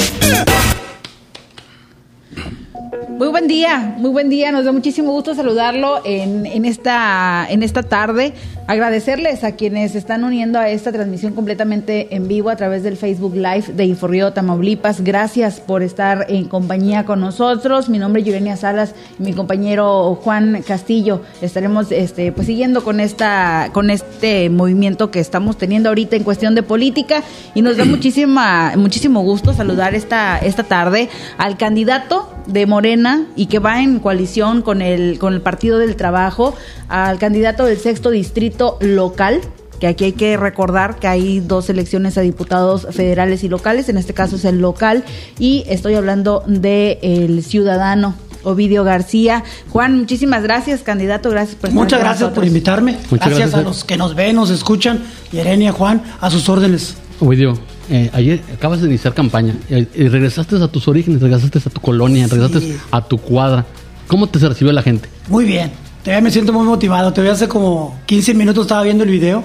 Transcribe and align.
Muy 3.19 3.27
buen 3.27 3.49
día, 3.49 3.95
muy 3.97 4.11
buen 4.11 4.29
día. 4.29 4.49
Nos 4.53 4.63
da 4.63 4.71
muchísimo 4.71 5.11
gusto 5.11 5.35
saludarlo 5.35 5.99
en, 6.05 6.45
en, 6.45 6.63
esta, 6.63 7.45
en 7.49 7.63
esta 7.63 7.83
tarde. 7.83 8.31
Agradecerles 8.65 9.43
a 9.43 9.57
quienes 9.57 9.93
están 9.95 10.23
uniendo 10.23 10.57
a 10.57 10.69
esta 10.69 10.93
transmisión 10.93 11.33
completamente 11.33 12.15
en 12.15 12.29
vivo 12.29 12.49
a 12.49 12.55
través 12.55 12.81
del 12.81 12.95
Facebook 12.95 13.35
Live 13.35 13.73
de 13.73 13.83
Inforrío 13.83 14.31
Tamaulipas. 14.31 15.01
Gracias 15.01 15.59
por 15.59 15.83
estar 15.83 16.27
en 16.29 16.45
compañía 16.45 17.03
con 17.03 17.19
nosotros. 17.19 17.89
Mi 17.89 17.97
nombre 17.97 18.21
es 18.21 18.27
Yurenia 18.27 18.55
Salas 18.55 18.95
y 19.19 19.23
mi 19.23 19.33
compañero 19.33 20.15
Juan 20.23 20.63
Castillo. 20.65 21.21
Estaremos 21.41 21.91
este, 21.91 22.31
pues, 22.31 22.47
siguiendo 22.47 22.85
con, 22.85 23.01
esta, 23.01 23.71
con 23.73 23.89
este 23.89 24.49
movimiento 24.49 25.11
que 25.11 25.19
estamos 25.19 25.57
teniendo 25.57 25.89
ahorita 25.89 26.15
en 26.15 26.23
cuestión 26.23 26.55
de 26.55 26.63
política 26.63 27.23
y 27.53 27.63
nos 27.63 27.75
da 27.75 27.83
muchísima, 27.83 28.73
muchísimo 28.77 29.23
gusto 29.23 29.51
saludar 29.51 29.93
esta, 29.93 30.37
esta 30.37 30.63
tarde 30.63 31.09
al 31.37 31.57
candidato 31.57 32.29
de 32.45 32.65
Morena 32.65 33.08
y 33.35 33.47
que 33.47 33.59
va 33.59 33.81
en 33.81 33.99
coalición 33.99 34.61
con 34.61 34.81
el, 34.81 35.19
con 35.19 35.33
el 35.33 35.41
Partido 35.41 35.77
del 35.77 35.95
Trabajo, 35.95 36.55
al 36.87 37.19
candidato 37.19 37.65
del 37.65 37.77
sexto 37.77 38.09
distrito 38.09 38.77
local, 38.81 39.41
que 39.79 39.87
aquí 39.87 40.05
hay 40.05 40.11
que 40.13 40.37
recordar 40.37 40.97
que 40.97 41.07
hay 41.07 41.39
dos 41.39 41.69
elecciones 41.69 42.17
a 42.17 42.21
diputados 42.21 42.87
federales 42.91 43.43
y 43.43 43.49
locales, 43.49 43.89
en 43.89 43.97
este 43.97 44.13
caso 44.13 44.35
es 44.35 44.45
el 44.45 44.59
local, 44.59 45.03
y 45.37 45.63
estoy 45.67 45.95
hablando 45.95 46.43
del 46.45 46.97
el 47.01 47.43
ciudadano 47.43 48.15
Ovidio 48.43 48.83
García. 48.83 49.43
Juan, 49.69 49.97
muchísimas 49.97 50.43
gracias, 50.43 50.81
candidato, 50.81 51.29
gracias 51.29 51.55
por 51.55 51.71
Muchas 51.71 51.99
gracias 51.99 52.31
por 52.31 52.45
invitarme. 52.45 52.97
Muchas 53.09 53.29
gracias, 53.29 53.53
a 53.53 53.61
los 53.61 53.83
que 53.83 53.97
nos 53.97 54.15
ven, 54.15 54.35
nos 54.35 54.49
escuchan. 54.49 55.03
Yerenia, 55.31 55.71
Juan, 55.71 56.01
a 56.21 56.29
sus 56.29 56.47
órdenes. 56.49 56.95
Ovidio, 57.19 57.57
eh, 57.89 58.09
ayer 58.13 58.41
acabas 58.53 58.81
de 58.81 58.87
iniciar 58.87 59.13
campaña 59.13 59.55
y 59.69 59.73
eh, 59.73 59.87
regresaste 60.09 60.55
a 60.57 60.67
tus 60.67 60.87
orígenes, 60.87 61.21
regresaste 61.21 61.59
a 61.59 61.71
tu 61.71 61.81
colonia, 61.81 62.27
regresaste 62.27 62.77
a 62.91 63.01
tu 63.01 63.17
cuadra. 63.17 63.65
¿Cómo 64.07 64.27
te 64.27 64.39
recibió 64.39 64.71
la 64.71 64.81
gente? 64.81 65.09
Muy 65.27 65.45
bien, 65.45 65.71
todavía 66.03 66.21
me 66.21 66.31
siento 66.31 66.53
muy 66.53 66.65
motivado. 66.65 67.11
Todavía 67.11 67.33
hace 67.33 67.47
como 67.47 67.99
15 68.05 68.33
minutos 68.33 68.65
estaba 68.65 68.83
viendo 68.83 69.03
el 69.03 69.09
video 69.09 69.43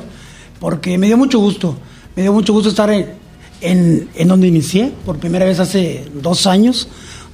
porque 0.61 0.99
me 0.99 1.07
dio 1.07 1.17
mucho 1.17 1.39
gusto. 1.39 1.77
Me 2.17 2.23
dio 2.23 2.33
mucho 2.33 2.53
gusto 2.53 2.69
estar 2.69 2.91
en, 2.91 4.09
en, 4.15 4.29
donde 4.29 4.47
inicié 4.47 4.93
por 5.05 5.19
primera 5.19 5.45
vez 5.45 5.61
hace 5.61 6.07
dos 6.23 6.47
años. 6.47 6.89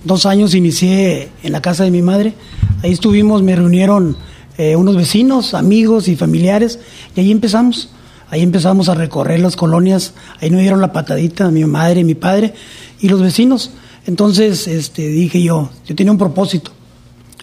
Dos 0.05 0.27
años 0.27 0.55
inicié 0.55 1.29
en 1.43 1.53
la 1.53 1.61
casa 1.61 1.85
de 1.85 1.91
mi 1.91 2.03
madre. 2.03 2.35
Ahí 2.83 2.93
estuvimos, 2.93 3.43
me 3.43 3.55
reunieron 3.55 4.17
eh, 4.59 4.77
unos 4.77 4.97
vecinos, 4.97 5.55
amigos 5.55 6.09
y 6.09 6.17
familiares 6.17 6.79
y 7.17 7.21
ahí 7.21 7.31
empezamos 7.31 7.91
Ahí 8.31 8.43
empezamos 8.43 8.89
a 8.89 8.95
recorrer 8.95 9.41
las 9.41 9.57
colonias, 9.57 10.15
ahí 10.41 10.51
nos 10.51 10.61
dieron 10.61 10.81
la 10.81 10.93
patadita 10.93 11.51
mi 11.51 11.65
madre 11.65 12.05
mi 12.05 12.15
padre 12.15 12.55
y 13.01 13.09
los 13.09 13.21
vecinos. 13.21 13.73
Entonces 14.07 14.69
este, 14.69 15.09
dije 15.09 15.43
yo, 15.43 15.71
yo 15.87 15.95
tenía 15.97 16.13
un 16.13 16.19
propósito. 16.19 16.71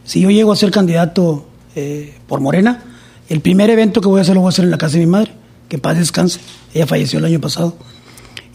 Si 0.06 0.22
yo 0.22 0.30
llego 0.30 0.54
a 0.54 0.56
ser 0.56 0.72
candidato 0.72 1.46
eh, 1.76 2.16
por 2.28 2.40
Morena, 2.40 2.84
el 3.28 3.42
primer 3.42 3.70
evento 3.70 4.00
que 4.00 4.08
voy 4.08 4.20
a 4.20 4.22
hacer 4.22 4.36
lo 4.36 4.42
voy 4.42 4.48
a 4.48 4.50
hacer 4.50 4.64
en 4.64 4.72
la 4.72 4.78
casa 4.78 4.94
de 4.94 5.06
mi 5.06 5.12
madre, 5.12 5.34
que 5.68 5.78
paz 5.78 5.98
descanse. 5.98 6.40
Ella 6.74 6.88
falleció 6.88 7.20
el 7.20 7.26
año 7.26 7.42
pasado. 7.42 7.76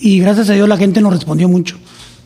Y 0.01 0.19
gracias 0.19 0.49
a 0.49 0.55
Dios 0.55 0.67
la 0.69 0.79
gente 0.79 1.03
nos 1.03 1.13
respondió 1.13 1.49
mucho. 1.49 1.77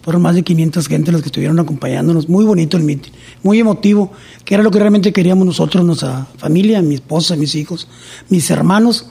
Fueron 0.02 0.22
más 0.22 0.36
de 0.36 0.44
500 0.44 0.86
gente 0.86 1.10
los 1.10 1.20
que 1.20 1.28
estuvieron 1.28 1.58
acompañándonos. 1.58 2.28
Muy 2.28 2.44
bonito 2.44 2.76
el 2.76 2.84
meeting, 2.84 3.10
muy 3.42 3.58
emotivo, 3.58 4.12
que 4.44 4.54
era 4.54 4.62
lo 4.62 4.70
que 4.70 4.78
realmente 4.78 5.12
queríamos 5.12 5.44
nosotros, 5.44 5.84
nuestra 5.84 6.28
familia, 6.38 6.80
mi 6.80 6.94
esposa, 6.94 7.34
mis 7.34 7.56
hijos, 7.56 7.88
mis 8.28 8.48
hermanos 8.52 9.06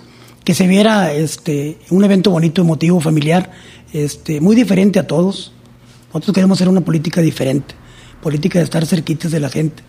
que 0.45 0.53
se 0.53 0.67
viera 0.67 1.11
este, 1.11 1.77
un 1.89 2.03
evento 2.03 2.29
bonito, 2.29 2.61
emotivo, 2.61 3.01
familiar, 3.01 3.51
este, 3.91 4.39
muy 4.39 4.55
diferente 4.55 4.99
a 4.99 5.07
todos. 5.07 5.51
Nosotros 6.13 6.35
queremos 6.35 6.59
hacer 6.59 6.69
una 6.69 6.81
política 6.81 7.19
diferente, 7.19 7.73
política 8.21 8.59
de 8.59 8.65
estar 8.65 8.85
cerquitas 8.85 9.31
de 9.31 9.39
la 9.39 9.49
gente, 9.49 9.81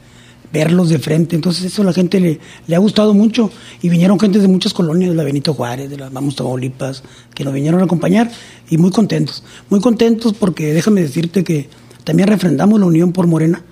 verlos 0.50 0.88
de 0.88 0.98
frente. 0.98 1.36
Entonces 1.36 1.66
eso 1.66 1.82
a 1.82 1.84
la 1.84 1.92
gente 1.92 2.18
le, 2.20 2.40
le 2.66 2.74
ha 2.74 2.78
gustado 2.78 3.12
mucho 3.12 3.50
y 3.82 3.90
vinieron 3.90 4.18
gente 4.18 4.38
de 4.38 4.48
muchas 4.48 4.72
colonias, 4.72 5.10
de 5.10 5.16
la 5.16 5.24
Benito 5.24 5.52
Juárez, 5.52 5.90
de 5.90 5.98
la 5.98 6.08
Vamos 6.08 6.36
Tamaulipas, 6.36 7.02
que 7.34 7.44
nos 7.44 7.52
vinieron 7.52 7.82
a 7.82 7.84
acompañar 7.84 8.30
y 8.70 8.78
muy 8.78 8.90
contentos. 8.90 9.44
Muy 9.68 9.82
contentos 9.82 10.32
porque 10.32 10.72
déjame 10.72 11.02
decirte 11.02 11.44
que 11.44 11.68
también 12.02 12.28
refrendamos 12.28 12.80
la 12.80 12.86
unión 12.86 13.12
por 13.12 13.26
Morena. 13.26 13.62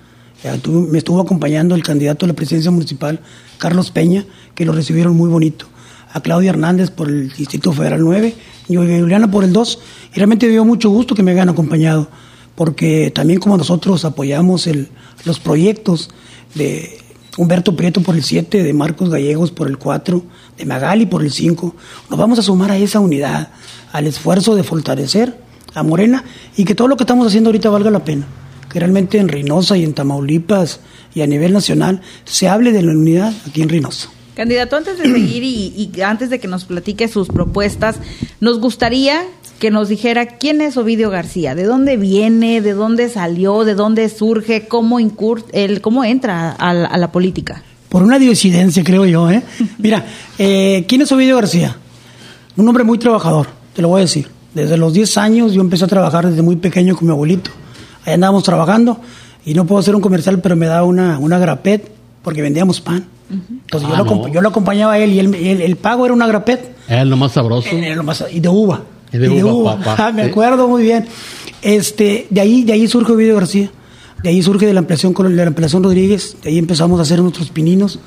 Me 0.67 0.99
estuvo 0.99 1.19
acompañando 1.19 1.73
el 1.73 1.81
candidato 1.81 2.25
a 2.25 2.27
la 2.27 2.35
presidencia 2.35 2.69
municipal, 2.69 3.21
Carlos 3.57 3.89
Peña, 3.89 4.27
que 4.53 4.65
lo 4.65 4.71
recibieron 4.73 5.15
muy 5.17 5.29
bonito 5.29 5.65
a 6.15 6.21
Claudia 6.21 6.51
Hernández 6.51 6.91
por 6.91 7.09
el 7.09 7.29
Distrito 7.33 7.73
Federal 7.73 7.99
9 7.99 8.33
y 8.69 8.77
a 8.77 8.79
Juliana 8.79 9.29
por 9.29 9.43
el 9.43 9.51
2. 9.51 9.79
Y 10.13 10.15
realmente 10.15 10.45
me 10.45 10.53
dio 10.53 10.63
mucho 10.63 10.89
gusto 10.89 11.13
que 11.13 11.23
me 11.23 11.31
hayan 11.31 11.49
acompañado, 11.49 12.07
porque 12.55 13.11
también 13.13 13.41
como 13.41 13.57
nosotros 13.57 14.05
apoyamos 14.05 14.65
el, 14.65 14.87
los 15.25 15.41
proyectos 15.41 16.09
de 16.53 16.99
Humberto 17.37 17.75
Prieto 17.75 18.01
por 18.01 18.15
el 18.15 18.23
7, 18.23 18.63
de 18.63 18.73
Marcos 18.73 19.09
Gallegos 19.09 19.51
por 19.51 19.67
el 19.67 19.77
4, 19.77 20.23
de 20.57 20.65
Magali 20.65 21.05
por 21.05 21.21
el 21.21 21.33
5, 21.33 21.75
nos 22.09 22.17
vamos 22.17 22.39
a 22.39 22.43
sumar 22.43 22.71
a 22.71 22.77
esa 22.77 23.01
unidad, 23.01 23.49
al 23.91 24.07
esfuerzo 24.07 24.55
de 24.55 24.63
fortalecer 24.63 25.37
a 25.73 25.83
Morena 25.83 26.23
y 26.55 26.63
que 26.63 26.75
todo 26.75 26.87
lo 26.87 26.95
que 26.95 27.03
estamos 27.03 27.27
haciendo 27.27 27.49
ahorita 27.49 27.69
valga 27.69 27.91
la 27.91 28.05
pena. 28.05 28.25
Que 28.71 28.79
realmente 28.79 29.17
en 29.17 29.27
Reynosa 29.27 29.75
y 29.75 29.83
en 29.83 29.93
Tamaulipas 29.93 30.79
y 31.13 31.23
a 31.23 31.27
nivel 31.27 31.51
nacional 31.51 31.99
se 32.23 32.47
hable 32.47 32.71
de 32.71 32.83
la 32.83 32.93
unidad 32.93 33.33
aquí 33.45 33.61
en 33.61 33.67
Reynosa. 33.67 34.09
Candidato, 34.35 34.75
antes 34.75 34.97
de 34.97 35.05
seguir 35.05 35.43
y, 35.43 35.89
antes 36.01 36.29
de 36.29 36.39
que 36.39 36.47
nos 36.49 36.65
platique 36.65 37.07
sus 37.07 37.29
propuestas, 37.29 37.95
nos 38.41 38.59
gustaría 38.59 39.23
que 39.59 39.71
nos 39.71 39.87
dijera 39.87 40.25
quién 40.25 40.59
es 40.59 40.75
Ovidio 40.75 41.09
García, 41.09 41.55
de 41.55 41.63
dónde 41.63 41.95
viene, 41.95 42.59
de 42.59 42.73
dónde 42.73 43.07
salió, 43.07 43.63
de 43.63 43.75
dónde 43.75 44.09
surge, 44.09 44.67
cómo, 44.67 44.99
el, 44.99 45.81
cómo 45.81 46.03
entra 46.03 46.51
a, 46.51 46.97
la 46.97 47.11
política. 47.13 47.63
Por 47.87 48.03
una 48.03 48.19
disidencia, 48.19 48.83
creo 48.83 49.05
yo. 49.05 49.31
¿eh? 49.31 49.41
Mira, 49.77 50.05
eh, 50.37 50.83
¿quién 50.85 51.01
es 51.01 51.11
Ovidio 51.13 51.37
García? 51.37 51.77
Un 52.57 52.67
hombre 52.67 52.83
muy 52.83 52.99
trabajador, 52.99 53.47
te 53.73 53.81
lo 53.81 53.87
voy 53.87 53.99
a 53.99 54.03
decir. 54.03 54.27
Desde 54.53 54.75
los 54.75 54.91
10 54.91 55.17
años 55.17 55.53
yo 55.53 55.61
empecé 55.61 55.85
a 55.85 55.87
trabajar 55.87 56.27
desde 56.27 56.41
muy 56.41 56.57
pequeño 56.57 56.97
con 56.97 57.07
mi 57.07 57.13
abuelito. 57.13 57.51
Ahí 58.03 58.13
andábamos 58.13 58.43
trabajando 58.43 58.99
y 59.45 59.53
no 59.53 59.65
puedo 59.65 59.79
hacer 59.79 59.95
un 59.95 60.01
comercial, 60.01 60.41
pero 60.41 60.57
me 60.57 60.65
daba 60.65 60.83
una, 60.83 61.19
una 61.19 61.39
grapet 61.39 61.94
porque 62.25 62.41
vendíamos 62.41 62.81
pan. 62.81 63.05
Entonces 63.29 63.87
yo, 63.87 63.95
ah, 63.95 63.99
lo, 63.99 64.27
yo, 64.27 64.41
lo, 64.41 64.49
acompañaba 64.49 64.93
a 64.93 64.99
él 64.99 65.13
y 65.13 65.19
el, 65.19 65.75
pago 65.75 66.05
era 66.05 66.13
una 66.13 66.25
grapet. 66.25 66.75
Era 66.87 67.05
lo 67.05 67.15
más 67.15 67.33
sabroso. 67.33 67.69
y 67.71 68.39
de 68.39 68.49
uva. 68.49 68.81
Y 69.13 69.17
de, 69.19 69.43
uva, 69.43 69.79
ah, 69.97 70.11
me 70.11 70.23
acuerdo 70.23 70.67
muy 70.67 70.81
bien. 70.81 71.05
Este, 71.61 72.25
de 72.31 72.41
ahí, 72.41 72.63
de 72.63 72.73
ahí 72.73 72.87
surge 72.87 73.11
Ovidio 73.11 73.35
García. 73.35 73.69
De 74.23 74.29
ahí 74.29 74.41
surge 74.41 74.65
de 74.65 74.73
la 74.73 74.79
ampliación 74.79 75.13
con 75.13 75.35
la 75.35 75.43
ampliación 75.43 75.83
Rodríguez. 75.83 76.35
De 76.41 76.49
ahí 76.49 76.57
empezamos 76.57 76.99
a 76.99 77.03
hacer 77.03 77.21
nuestros 77.21 77.49
pininos. 77.51 77.99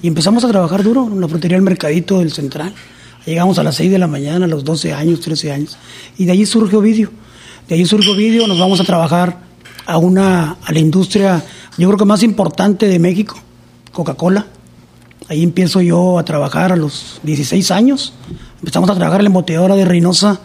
Y 0.00 0.06
empezamos 0.06 0.44
a 0.44 0.48
trabajar 0.48 0.84
duro 0.84 1.08
en 1.12 1.20
la 1.20 1.26
frutería 1.26 1.56
del 1.56 1.64
Mercadito 1.64 2.20
del 2.20 2.32
Central. 2.32 2.72
Llegamos 3.24 3.58
a 3.58 3.64
las 3.64 3.74
6 3.74 3.90
de 3.90 3.98
la 3.98 4.06
mañana, 4.06 4.44
a 4.44 4.48
los 4.48 4.62
12 4.62 4.92
años, 4.92 5.20
13 5.20 5.50
años. 5.50 5.76
Y 6.16 6.24
de 6.24 6.32
ahí 6.32 6.46
surge 6.46 6.76
Ovidio. 6.76 7.10
De 7.68 7.74
ahí 7.74 7.84
surge 7.84 8.08
Ovidio, 8.12 8.46
nos 8.46 8.60
vamos 8.60 8.78
a 8.78 8.84
trabajar 8.84 9.40
a 9.86 9.98
una 9.98 10.56
a 10.64 10.72
la 10.72 10.78
industria, 10.78 11.44
yo 11.78 11.88
creo 11.88 11.98
que 11.98 12.04
más 12.04 12.22
importante 12.22 12.88
de 12.88 12.98
México, 12.98 13.36
Coca-Cola. 13.96 14.46
Ahí 15.28 15.42
empiezo 15.42 15.80
yo 15.80 16.18
a 16.18 16.24
trabajar 16.24 16.70
a 16.70 16.76
los 16.76 17.18
16 17.22 17.70
años. 17.70 18.12
Empezamos 18.58 18.90
a 18.90 18.94
trabajar 18.94 19.20
en 19.20 19.24
la 19.24 19.28
embotelladora 19.28 19.74
de 19.74 19.86
Reynosa 19.86 20.38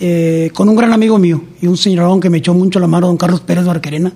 eh, 0.00 0.50
con 0.52 0.68
un 0.68 0.74
gran 0.74 0.92
amigo 0.92 1.16
mío 1.18 1.42
y 1.62 1.68
un 1.68 1.76
señorón 1.76 2.20
que 2.20 2.28
me 2.28 2.38
echó 2.38 2.52
mucho 2.52 2.80
la 2.80 2.88
mano, 2.88 3.06
don 3.06 3.16
Carlos 3.16 3.40
Pérez 3.42 3.64
Barquerena. 3.64 4.12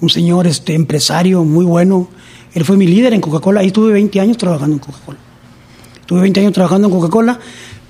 Un 0.00 0.10
señor 0.10 0.46
este, 0.46 0.74
empresario 0.74 1.42
muy 1.42 1.64
bueno. 1.64 2.08
Él 2.52 2.64
fue 2.66 2.76
mi 2.76 2.86
líder 2.86 3.14
en 3.14 3.22
Coca-Cola. 3.22 3.60
Ahí 3.60 3.68
estuve 3.68 3.92
20 3.92 4.20
años 4.20 4.36
trabajando 4.36 4.74
en 4.74 4.80
Coca-Cola. 4.80 5.18
Tuve 6.04 6.20
20 6.20 6.40
años 6.40 6.52
trabajando 6.52 6.88
en 6.88 6.94
Coca-Cola, 6.94 7.40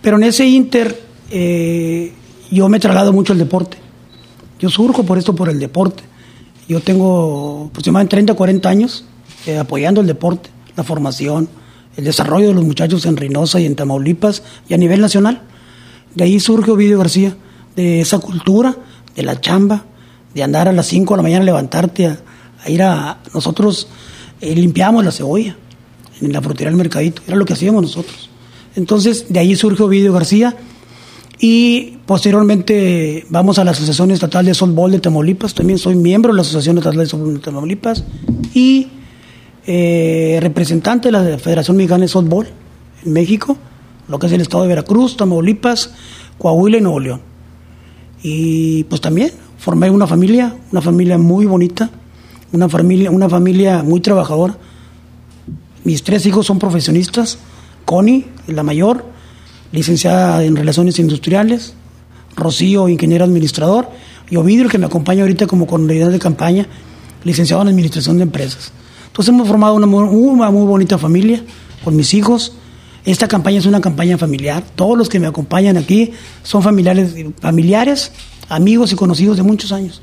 pero 0.01 0.17
en 0.17 0.23
ese 0.23 0.47
inter 0.47 1.03
eh, 1.31 2.13
yo 2.51 2.69
me 2.69 2.79
traslado 2.79 3.13
mucho 3.13 3.33
al 3.33 3.41
deporte. 3.41 3.77
Yo 4.61 4.71
surjo 4.71 5.03
por 5.03 5.19
esto, 5.19 5.35
por 5.35 5.49
el 5.49 5.59
deporte. 5.59 6.05
Yo 6.69 6.81
tengo 6.81 7.67
aproximadamente 7.71 8.11
30, 8.13 8.35
40 8.35 8.69
años 8.69 9.05
eh, 9.47 9.59
apoyando 9.59 10.01
el 10.01 10.07
deporte, 10.07 10.51
la 10.77 10.85
formación, 10.85 11.49
el 11.97 12.05
desarrollo 12.05 12.49
de 12.49 12.55
los 12.55 12.65
muchachos 12.65 13.07
en 13.07 13.17
Reynosa 13.17 13.61
y 13.61 13.67
en 13.67 13.75
Tamaulipas 13.75 14.43
y 14.69 14.75
a 14.75 14.77
nivel 14.77 15.01
nacional. 15.01 15.43
De 16.15 16.25
ahí 16.25 16.41
surge 16.41 16.71
Ovidio 16.71 16.99
García, 16.99 17.37
de 17.75 18.01
esa 18.01 18.19
cultura, 18.19 18.77
de 19.15 19.23
la 19.23 19.41
chamba, 19.41 19.85
de 20.35 20.43
andar 20.43 20.69
a 20.69 20.73
las 20.73 20.87
5 20.87 21.15
de 21.15 21.17
la 21.17 21.23
mañana, 21.23 21.45
levantarte 21.45 22.07
a, 22.07 22.19
ir 22.69 22.83
a... 22.83 23.19
Nosotros 23.33 23.89
eh, 24.41 24.55
limpiamos 24.55 25.05
la 25.05 25.13
cebolla 25.13 25.57
en 26.21 26.33
la 26.33 26.43
frutería 26.43 26.69
del 26.71 26.77
mercadito, 26.77 27.23
era 27.27 27.37
lo 27.37 27.45
que 27.45 27.53
hacíamos 27.53 27.83
nosotros. 27.83 28.31
Entonces, 28.75 29.27
de 29.29 29.39
ahí 29.39 29.57
surge 29.57 29.83
Ovidio 29.83 30.13
García 30.13 30.57
y 31.39 31.99
posteriormente 32.07 33.27
vamos 33.29 33.59
a 33.59 33.65
la 33.65 33.71
Asociación 33.73 34.11
Estatal 34.11 34.45
de 34.45 34.55
Softball 34.55 34.93
de 34.93 35.01
Tamaulipas, 35.01 35.55
también 35.55 35.79
soy 35.79 35.97
miembro 35.97 36.33
de 36.33 36.37
la 36.37 36.43
Asociación 36.43 36.79
Estatal 36.79 37.01
de 37.01 37.07
Softball 37.07 37.35
de 37.35 37.41
Tamaulipas 37.41 38.05
y 38.55 38.89
eh, 39.67 40.39
representante 40.41 41.09
de 41.09 41.13
la 41.13 41.39
Federación 41.39 41.77
Mexicana 41.77 42.03
de 42.03 42.09
Softball 42.09 42.49
en 43.05 43.13
México, 43.13 43.57
lo 44.09 44.19
que 44.19 44.27
es 44.27 44.33
el 44.33 44.41
estado 44.41 44.63
de 44.63 44.69
Veracruz, 44.69 45.17
Tamaulipas, 45.17 45.93
Coahuila 46.39 46.79
y 46.79 46.81
Nuevo 46.81 47.01
León. 47.01 47.21
Y 48.23 48.85
pues 48.85 49.01
también 49.01 49.33
formé 49.59 49.91
una 49.91 50.07
familia, 50.07 50.55
una 50.71 50.81
familia 50.81 51.19
muy 51.19 51.47
bonita, 51.47 51.91
una 52.53 52.69
familia, 52.69 53.11
una 53.11 53.29
familia 53.29 53.83
muy 53.83 54.01
trabajadora. 54.01 54.57
Mis 55.85 56.03
tres 56.03 56.27
hijos 56.27 56.47
son 56.47 56.59
profesionistas, 56.59 57.39
Connie, 57.85 58.27
la 58.47 58.63
mayor, 58.63 59.05
licenciada 59.73 60.45
en 60.45 60.57
Relaciones 60.57 60.99
Industriales, 60.99 61.75
Rocío, 62.37 62.89
ingeniero 62.89 63.25
administrador, 63.25 63.89
y 64.29 64.37
Ovidio, 64.37 64.69
que 64.69 64.79
me 64.79 64.87
acompaña 64.87 65.23
ahorita 65.23 65.47
como 65.47 65.67
coordinador 65.67 66.13
de 66.13 66.19
campaña, 66.19 66.67
licenciado 67.25 67.63
en 67.63 67.69
Administración 67.69 68.17
de 68.17 68.25
Empresas. 68.25 68.73
Entonces 69.17 69.33
hemos 69.33 69.49
formado 69.49 69.77
una 69.77 69.87
una 69.87 70.51
muy 70.51 70.67
bonita 70.67 70.99
familia 70.99 71.43
con 71.83 71.97
mis 71.97 72.13
hijos. 72.13 72.53
Esta 73.07 73.27
campaña 73.27 73.61
es 73.61 73.65
una 73.65 73.81
campaña 73.81 74.19
familiar. 74.19 74.63
Todos 74.75 74.99
los 74.99 75.09
que 75.09 75.19
me 75.19 75.27
acompañan 75.27 75.79
aquí 75.79 76.13
son 76.43 76.63
familiares, 76.63 77.15
familiares, 77.41 78.13
amigos 78.51 78.93
y 78.93 78.95
conocidos 78.95 79.39
de 79.39 79.43
muchos 79.43 79.73
años 79.73 80.03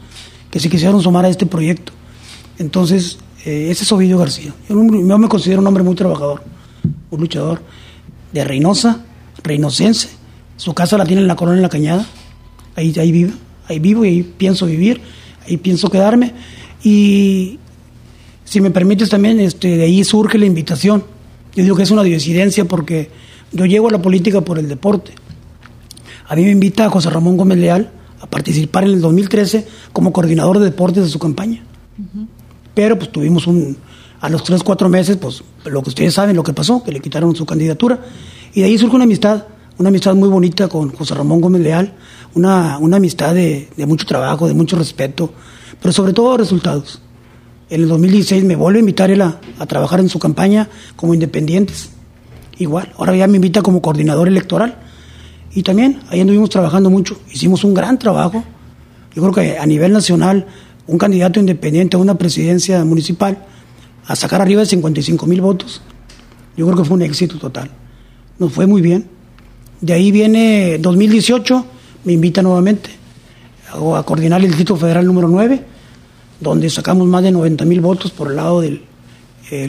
que 0.50 0.60
se 0.60 0.68
quisieron 0.68 1.00
sumar 1.00 1.26
a 1.26 1.30
este 1.30 1.46
proyecto. 1.46 1.92
Entonces, 2.58 3.20
eh, 3.46 3.68
ese 3.70 3.84
es 3.84 3.92
Ovidio 3.92 4.18
García. 4.18 4.52
Yo, 4.68 4.76
me 5.20 5.28
considero 5.28 5.62
un 5.62 5.68
hombre 5.68 5.84
muy 5.84 5.94
trabajador, 5.94 6.42
un 7.12 7.20
luchador 7.20 7.62
de 8.32 8.44
Reynosa, 8.44 9.06
reinocense. 9.44 10.10
Su 10.58 10.74
casa 10.74 10.98
la 10.98 11.06
tiene 11.06 11.22
en 11.22 11.28
la 11.28 11.36
Corona 11.36 11.58
de 11.58 11.62
la 11.62 11.70
Cañada. 11.70 12.08
Ahí, 12.76 12.92
ahí 12.98 13.12
vivo, 13.12 13.34
ahí 13.68 13.78
vivo 13.78 14.06
y 14.06 14.08
ahí 14.08 14.24
pienso 14.24 14.66
vivir, 14.66 15.02
ahí 15.48 15.58
pienso 15.58 15.92
quedarme. 15.92 16.34
Y 16.84 17.60
si 18.54 18.62
me 18.62 18.70
permites 18.70 19.10
también, 19.10 19.40
este, 19.40 19.78
de 19.78 19.86
ahí 19.86 20.04
surge 20.04 20.38
la 20.38 20.46
invitación. 20.46 21.04
Yo 21.56 21.64
digo 21.64 21.76
que 21.76 21.82
es 21.82 21.90
una 21.90 22.04
disidencia 22.04 22.66
porque 22.66 23.10
yo 23.52 23.66
llego 23.66 23.88
a 23.88 23.92
la 23.92 24.00
política 24.00 24.42
por 24.42 24.60
el 24.60 24.70
deporte. 24.70 25.12
A 26.28 26.36
mí 26.36 26.44
me 26.44 26.52
invita 26.52 26.88
José 26.88 27.10
Ramón 27.10 27.36
Gómez 27.36 27.58
Leal 27.58 27.92
a 28.22 28.28
participar 28.28 28.84
en 28.84 28.92
el 28.92 29.02
2013 29.02 29.66
como 29.92 30.14
coordinador 30.14 30.60
de 30.60 30.66
deportes 30.66 31.04
de 31.04 31.10
su 31.10 31.18
campaña. 31.18 31.64
Pero 32.76 33.00
pues 33.00 33.12
tuvimos 33.12 33.48
un, 33.48 33.76
a 34.22 34.30
los 34.30 34.44
tres, 34.44 34.62
cuatro 34.62 34.88
meses, 34.88 35.18
pues 35.18 35.44
lo 35.66 35.82
que 35.82 35.90
ustedes 35.90 36.14
saben, 36.14 36.36
lo 36.36 36.44
que 36.44 36.54
pasó, 36.54 36.84
que 36.84 36.92
le 36.92 37.00
quitaron 37.00 37.36
su 37.36 37.48
candidatura. 37.48 38.02
Y 38.54 38.60
de 38.60 38.68
ahí 38.68 38.78
surge 38.78 38.94
una 38.94 39.06
amistad, 39.06 39.46
una 39.80 39.90
amistad 39.90 40.14
muy 40.14 40.30
bonita 40.30 40.68
con 40.68 40.92
José 40.92 41.16
Ramón 41.16 41.42
Gómez 41.42 41.64
Leal, 41.64 41.94
una, 42.36 42.78
una 42.78 42.98
amistad 42.98 43.34
de, 43.34 43.70
de 43.76 43.86
mucho 43.88 44.06
trabajo, 44.06 44.48
de 44.48 44.54
mucho 44.54 44.78
respeto, 44.78 45.34
pero 45.82 45.92
sobre 45.92 46.14
todo 46.14 46.38
resultados. 46.38 47.02
En 47.74 47.82
el 47.82 47.88
2016 47.88 48.44
me 48.44 48.56
vuelve 48.56 48.78
a 48.78 48.82
invitar 48.82 49.10
él 49.10 49.20
a, 49.24 49.40
trabajar 49.68 50.00
en 50.00 50.08
su 50.08 50.20
campaña 50.20 50.70
como 50.96 51.16
independientes. 51.16 51.90
Igual, 52.60 52.94
ahora 53.00 53.16
ya 53.16 53.26
me 53.26 53.38
invita 53.38 53.64
como 53.64 53.82
coordinador 53.82 54.28
electoral. 54.28 54.78
Y 55.56 55.64
también 55.64 56.00
ahí 56.12 56.22
anduvimos 56.22 56.52
trabajando 56.52 56.92
mucho. 56.92 57.20
Hicimos 57.32 57.64
un 57.64 57.74
gran 57.74 57.98
trabajo. 57.98 58.44
Yo 59.16 59.24
creo 59.24 59.34
que 59.34 59.58
a 59.58 59.66
nivel 59.66 59.92
nacional, 59.92 60.46
un 60.86 61.00
candidato 61.00 61.40
independiente 61.40 61.98
a 61.98 62.00
una 62.00 62.16
presidencia 62.16 62.86
municipal, 62.86 63.44
a 64.06 64.16
sacar 64.16 64.40
arriba 64.40 64.62
de 64.62 64.68
55 64.68 65.26
mil 65.26 65.42
votos, 65.42 65.82
yo 66.56 66.68
creo 66.68 66.78
que 66.78 66.84
fue 66.84 66.96
un 66.98 67.02
éxito 67.02 67.40
total. 67.40 67.72
Nos 68.38 68.54
fue 68.54 68.68
muy 68.68 68.84
bien. 68.84 69.08
De 69.82 69.94
ahí 69.94 70.12
viene 70.12 70.78
2018, 70.78 71.66
me 72.04 72.14
invita 72.14 72.44
nuevamente 72.44 72.92
a 73.72 74.04
coordinar 74.04 74.42
el 74.42 74.50
Distrito 74.50 74.76
Federal 74.76 75.08
número 75.08 75.28
9 75.28 75.73
donde 76.44 76.70
sacamos 76.70 77.08
más 77.08 77.24
de 77.24 77.32
90 77.32 77.66
mil 77.66 77.82
votos 77.82 78.12
por 78.12 78.30
el 78.30 78.36
lado 78.36 78.62
del 78.62 78.82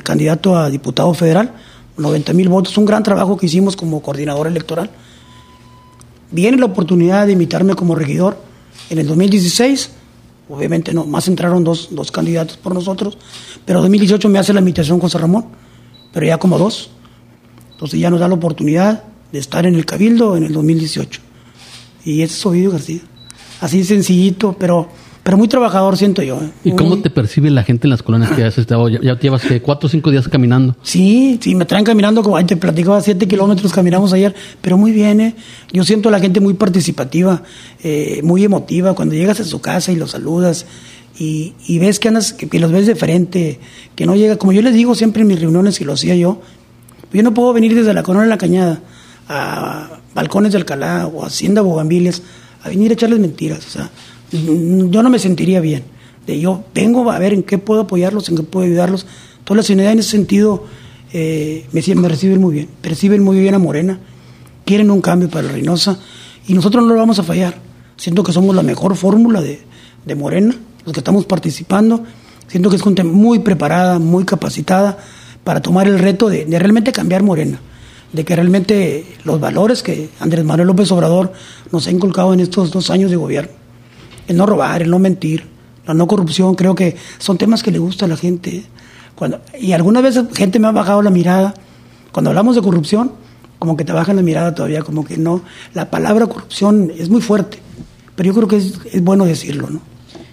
candidato 0.03 0.57
a 0.57 0.69
diputado 0.69 1.15
federal, 1.15 1.55
90 1.97 2.33
mil 2.33 2.49
votos, 2.49 2.77
un 2.77 2.85
gran 2.85 3.03
trabajo 3.03 3.37
que 3.37 3.47
hicimos 3.47 3.77
como 3.77 4.03
coordinador 4.03 4.47
electoral. 4.47 4.91
Viene 6.31 6.59
la 6.59 6.67
oportunidad 6.67 7.27
de 7.27 7.33
invitarme 7.33 7.75
como 7.75 7.95
regidor 7.95 8.37
en 8.91 8.99
el 8.99 9.07
2016, 9.07 9.91
obviamente 10.49 10.93
no, 10.93 11.05
más 11.05 11.29
entraron 11.29 11.65
dos, 11.65 11.89
dos 11.93 12.11
candidatos 12.11 12.57
por 12.57 12.75
nosotros, 12.75 13.17
pero 13.65 13.79
en 13.79 13.85
2018 13.85 14.29
me 14.29 14.39
hace 14.39 14.53
la 14.53 14.61
invitación 14.61 14.99
José 14.99 15.19
Ramón, 15.19 15.47
pero 16.13 16.27
ya 16.27 16.39
como 16.39 16.59
dos. 16.59 16.91
Entonces 17.73 18.01
ya 18.01 18.11
nos 18.11 18.21
da 18.21 18.29
la 18.29 18.35
oportunidad 18.35 19.05
de 19.33 19.39
estar 19.39 19.67
en 19.67 19.75
el 19.75 19.85
Cabildo 19.85 20.37
en 20.37 20.45
el 20.45 20.53
2018. 20.53 21.21
Y 22.05 22.23
ese 22.23 22.35
es 22.35 22.47
Ovidio 22.47 22.71
García. 22.71 23.01
Así 23.61 23.83
sencillito, 23.85 24.57
pero 24.59 24.89
pero 25.25 25.39
muy 25.39 25.49
trabajador 25.49 25.97
siento 25.97 26.23
yo. 26.23 26.37
¿eh? 26.37 26.51
¿Y 26.65 26.73
cómo 26.73 26.99
te 26.99 27.09
percibe 27.09 27.51
la 27.51 27.65
gente 27.65 27.87
en 27.87 27.91
las 27.91 28.03
colonias 28.03 28.31
que 28.33 28.45
has 28.45 28.59
estado? 28.59 28.91
Ya, 28.91 29.01
ya 29.01 29.19
llevas 29.19 29.43
cuatro 29.63 29.87
o 29.87 29.91
cinco 29.91 30.11
días 30.11 30.29
caminando. 30.29 30.77
Sí, 30.83 31.39
sí, 31.43 31.55
me 31.55 31.65
traen 31.65 31.85
caminando, 31.85 32.23
como 32.23 32.45
te 32.45 32.57
platicaba, 32.57 33.01
siete 33.01 33.27
kilómetros 33.27 33.73
caminamos 33.73 34.13
ayer, 34.13 34.35
pero 34.61 34.77
muy 34.77 34.93
bien, 34.93 35.23
¿eh? 35.23 35.35
Yo 35.73 35.83
siento 35.83 36.11
a 36.11 36.13
la 36.13 36.21
gente 36.21 36.41
muy 36.41 36.53
participativa, 36.53 37.43
eh, 37.83 38.21
muy 38.23 38.45
emotiva, 38.45 38.95
cuando 38.95 39.15
llegas 39.15 39.41
a 39.41 39.45
su 39.45 39.63
casa 39.63 39.93
y 39.93 39.97
los 39.97 40.11
saludas 40.11 40.67
y, 41.19 41.55
y 41.67 41.79
ves 41.79 41.99
que 41.99 42.09
andas, 42.09 42.35
que, 42.35 42.59
los 42.59 42.71
ves 42.71 42.87
de 42.87 42.95
frente, 42.95 43.61
que 43.97 44.05
no 44.05 44.17
llega, 44.17 44.37
como 44.37 44.53
yo 44.53 44.61
les 44.61 44.75
digo 44.75 44.95
siempre 44.95 45.23
en 45.23 45.29
mis 45.29 45.41
reuniones 45.41 45.81
y 45.81 45.85
lo 45.85 45.95
hacía 45.95 46.15
yo, 46.17 46.43
yo 47.15 47.23
no 47.23 47.33
puedo 47.33 47.55
venir 47.55 47.75
desde 47.75 47.95
la 47.95 48.03
Corona 48.03 48.25
de 48.25 48.31
la 48.31 48.39
Cañada 48.39 48.81
a 49.27 50.01
Balcones 50.15 50.53
de 50.53 50.59
Alcalá 50.59 51.07
o 51.07 51.25
Hacienda 51.25 51.63
Bogambiles 51.63 52.23
a 52.65 52.71
venir 52.71 52.91
a 52.91 52.95
echarles 52.95 53.21
mentiras, 53.21 53.65
o 53.67 53.71
sea 53.71 53.91
yo 54.35 55.03
no 55.03 55.11
me 55.11 55.19
sentiría 55.19 55.61
bien. 55.61 55.85
De 56.27 56.39
yo 56.41 56.65
vengo 56.75 57.11
a 57.11 57.19
ver 57.19 57.33
en 57.33 57.43
qué 57.43 57.59
puedo 57.59 57.83
apoyarlos, 57.83 58.29
en 58.29 58.37
qué 58.37 58.43
puedo 58.43 58.67
ayudarlos. 58.67 59.07
Toda 59.45 59.59
la 59.59 59.63
ciudadanía 59.63 59.93
en 59.93 59.99
ese 59.99 60.11
sentido 60.11 60.65
eh, 61.13 61.67
me, 61.73 61.95
me, 61.95 62.09
reciben 62.09 62.41
muy 62.41 62.55
bien, 62.55 62.69
perciben 62.81 63.23
muy 63.23 63.39
bien 63.39 63.55
a 63.55 63.59
Morena, 63.59 64.01
quieren 64.65 64.91
un 64.91 65.01
cambio 65.01 65.29
para 65.29 65.49
Reynosa 65.49 65.99
y 66.49 66.55
nosotros 66.55 66.83
no 66.85 66.95
lo 66.95 66.99
vamos 66.99 67.19
a 67.19 67.23
fallar. 67.23 67.59
Siento 67.97 68.23
que 68.23 68.33
somos 68.33 68.57
la 68.57 68.63
mejor 68.63 68.97
fórmula 68.97 69.41
de, 69.41 70.15
Morena, 70.15 70.55
los 70.85 70.93
que 70.93 71.01
estamos 71.01 71.27
participando. 71.27 72.05
Siento 72.49 72.71
que 72.71 72.77
es 72.77 72.83
gente 72.83 73.05
muy 73.05 73.41
preparada, 73.41 73.99
muy 73.99 74.25
capacitada 74.25 74.99
para 75.45 75.61
tomar 75.61 75.87
el 75.87 75.99
reto 75.99 76.29
de 76.29 76.47
realmente 76.59 76.93
cambiar 76.93 77.23
Morena 77.23 77.61
de 78.15 78.25
que 78.25 78.37
realmente 78.37 79.05
los 79.25 79.41
valores 79.41 79.83
que 79.83 80.09
Andrés 80.21 80.45
Manuel 80.45 80.69
López 80.69 80.91
Obrador 80.93 81.33
nos 81.73 81.87
ha 81.87 81.91
inculcado 81.91 82.33
en 82.33 82.41
estos 82.41 82.71
dos 82.71 82.89
años 82.91 83.11
de 83.11 83.17
gobierno 83.17 83.65
el 84.29 84.37
no 84.37 84.47
robar, 84.47 84.83
el 84.83 84.91
no 84.91 84.99
mentir, 84.99 85.47
la 85.87 85.95
no 85.95 86.07
corrupción, 86.07 86.55
creo 86.55 86.75
que 86.75 86.97
son 87.19 87.39
temas 87.39 87.63
que 87.63 87.71
le 87.71 87.79
gusta 87.79 88.07
a 88.07 88.09
la 88.09 88.17
gente. 88.17 88.65
Cuando, 89.15 89.41
y 89.59 89.73
algunas 89.73 90.03
veces 90.03 90.25
gente 90.35 90.59
me 90.59 90.67
ha 90.69 90.73
bajado 90.73 91.03
la 91.03 91.11
mirada. 91.11 91.55
Cuando 92.13 92.31
hablamos 92.31 92.57
de 92.57 92.63
corrupción, 92.63 93.13
como 93.59 93.77
que 93.77 93.85
te 93.85 93.93
bajan 93.93 94.17
la 94.17 94.23
mirada 94.23 94.55
todavía, 94.55 94.83
como 94.83 95.05
que 95.05 95.17
no. 95.17 95.43
La 95.75 95.91
palabra 95.91 96.27
corrupción 96.27 96.93
es 96.97 97.09
muy 97.09 97.21
fuerte, 97.21 97.59
pero 98.17 98.29
yo 98.29 98.35
creo 98.35 98.49
que 98.49 98.57
es, 98.57 98.79
es 98.93 99.03
bueno 99.03 99.25
decirlo, 99.25 99.69
¿no? 99.69 99.81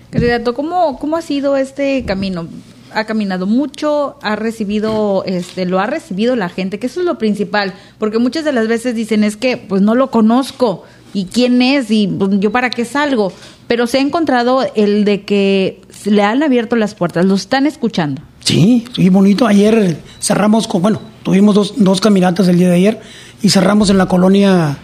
Candidato, 0.09 0.53
¿cómo, 0.53 0.97
¿cómo 1.00 1.15
ha 1.15 1.21
sido 1.21 1.55
este 1.55 2.03
camino? 2.05 2.47
Ha 2.93 3.05
caminado 3.05 3.45
mucho, 3.45 4.17
ha 4.21 4.36
recibido, 4.36 5.24
este, 5.25 5.65
lo 5.65 5.79
ha 5.79 5.88
recibido 5.88 6.36
la 6.36 6.50
gente, 6.50 6.79
que 6.79 6.88
eso 6.88 7.00
es 7.00 7.05
lo 7.05 7.17
principal, 7.17 7.74
porque 7.98 8.19
muchas 8.19 8.45
de 8.45 8.51
las 8.51 8.67
veces 8.67 8.95
dicen 8.95 9.24
es 9.24 9.38
que 9.38 9.57
pues 9.57 9.81
no 9.81 9.95
lo 9.95 10.12
conozco 10.12 10.83
y 11.13 11.25
quién 11.25 11.62
es 11.62 11.91
y 11.91 12.07
pues, 12.07 12.31
yo 12.39 12.51
para 12.51 12.69
qué 12.69 12.86
salgo, 12.86 13.33
pero 13.67 13.88
se 13.88 13.98
ha 13.98 14.01
encontrado 14.01 14.65
el 14.75 15.05
de 15.05 15.24
que 15.24 15.81
le 16.05 16.24
han 16.24 16.43
abierto 16.43 16.75
las 16.75 16.95
puertas, 16.95 17.25
lo 17.25 17.36
están 17.36 17.65
escuchando. 17.65 18.21
Sí, 18.43 18.86
sí, 18.95 19.10
bonito. 19.10 19.45
Ayer 19.45 19.98
cerramos 20.19 20.67
con, 20.67 20.81
bueno, 20.81 21.01
tuvimos 21.24 21.55
dos, 21.55 21.74
dos 21.77 22.01
caminatas 22.01 22.48
el 22.48 22.57
día 22.57 22.69
de 22.69 22.75
ayer 22.75 23.01
y 23.41 23.50
cerramos 23.50 23.89
en 23.89 23.98
la 23.98 24.07
colonia 24.07 24.77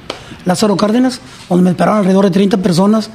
Lázaro 0.46 0.78
Cárdenas, 0.78 1.22
donde 1.50 1.64
me 1.64 1.70
esperaron 1.72 2.00
alrededor 2.00 2.26
de 2.26 2.32
30 2.32 2.58
personas 2.58 3.10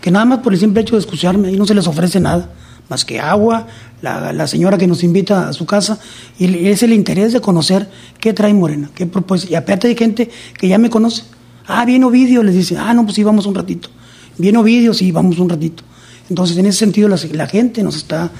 que 0.00 0.10
nada 0.10 0.24
más 0.24 0.38
por 0.38 0.52
el 0.52 0.58
simple 0.58 0.82
hecho 0.82 0.94
de 0.94 1.00
escucharme, 1.00 1.50
y 1.50 1.56
no 1.56 1.66
se 1.66 1.74
les 1.74 1.86
ofrece 1.86 2.20
nada, 2.20 2.50
más 2.88 3.04
que 3.04 3.20
agua, 3.20 3.66
la, 4.02 4.32
la 4.32 4.46
señora 4.46 4.78
que 4.78 4.86
nos 4.86 5.02
invita 5.02 5.48
a 5.48 5.52
su 5.52 5.66
casa, 5.66 5.98
y 6.38 6.68
es 6.68 6.82
el 6.82 6.92
interés 6.92 7.32
de 7.32 7.40
conocer 7.40 7.88
qué 8.20 8.32
trae 8.32 8.54
Morena, 8.54 8.90
qué 8.94 9.06
propuesta. 9.06 9.48
Y 9.50 9.54
aparte 9.54 9.88
hay 9.88 9.96
gente 9.96 10.30
que 10.56 10.68
ya 10.68 10.78
me 10.78 10.90
conoce. 10.90 11.24
Ah, 11.66 11.84
viene 11.84 12.06
Ovidio, 12.06 12.42
les 12.42 12.54
dice, 12.54 12.76
ah, 12.78 12.94
no, 12.94 13.04
pues 13.04 13.16
sí, 13.16 13.22
vamos 13.22 13.46
un 13.46 13.54
ratito. 13.54 13.90
Viene 14.38 14.58
Ovidio, 14.58 14.94
sí, 14.94 15.12
vamos 15.12 15.38
un 15.38 15.48
ratito. 15.48 15.82
Entonces, 16.30 16.56
en 16.56 16.66
ese 16.66 16.78
sentido, 16.78 17.08
la, 17.08 17.18
la 17.32 17.46
gente 17.46 17.82
nos 17.82 17.96
está, 17.96 18.30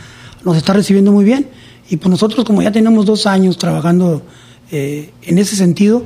nos 0.45 0.57
está 0.57 0.73
recibiendo 0.73 1.13
muy 1.13 1.25
bien. 1.25 1.49
Y 1.91 1.97
pues 1.97 2.11
nosotros, 2.11 2.45
como 2.45 2.63
ya 2.63 2.71
tenemos 2.71 3.07
dos 3.07 3.27
años 3.27 3.59
trabajando 3.59 4.23
eh, 4.71 5.11
en 5.23 5.39
ese 5.39 5.57
sentido, 5.57 6.05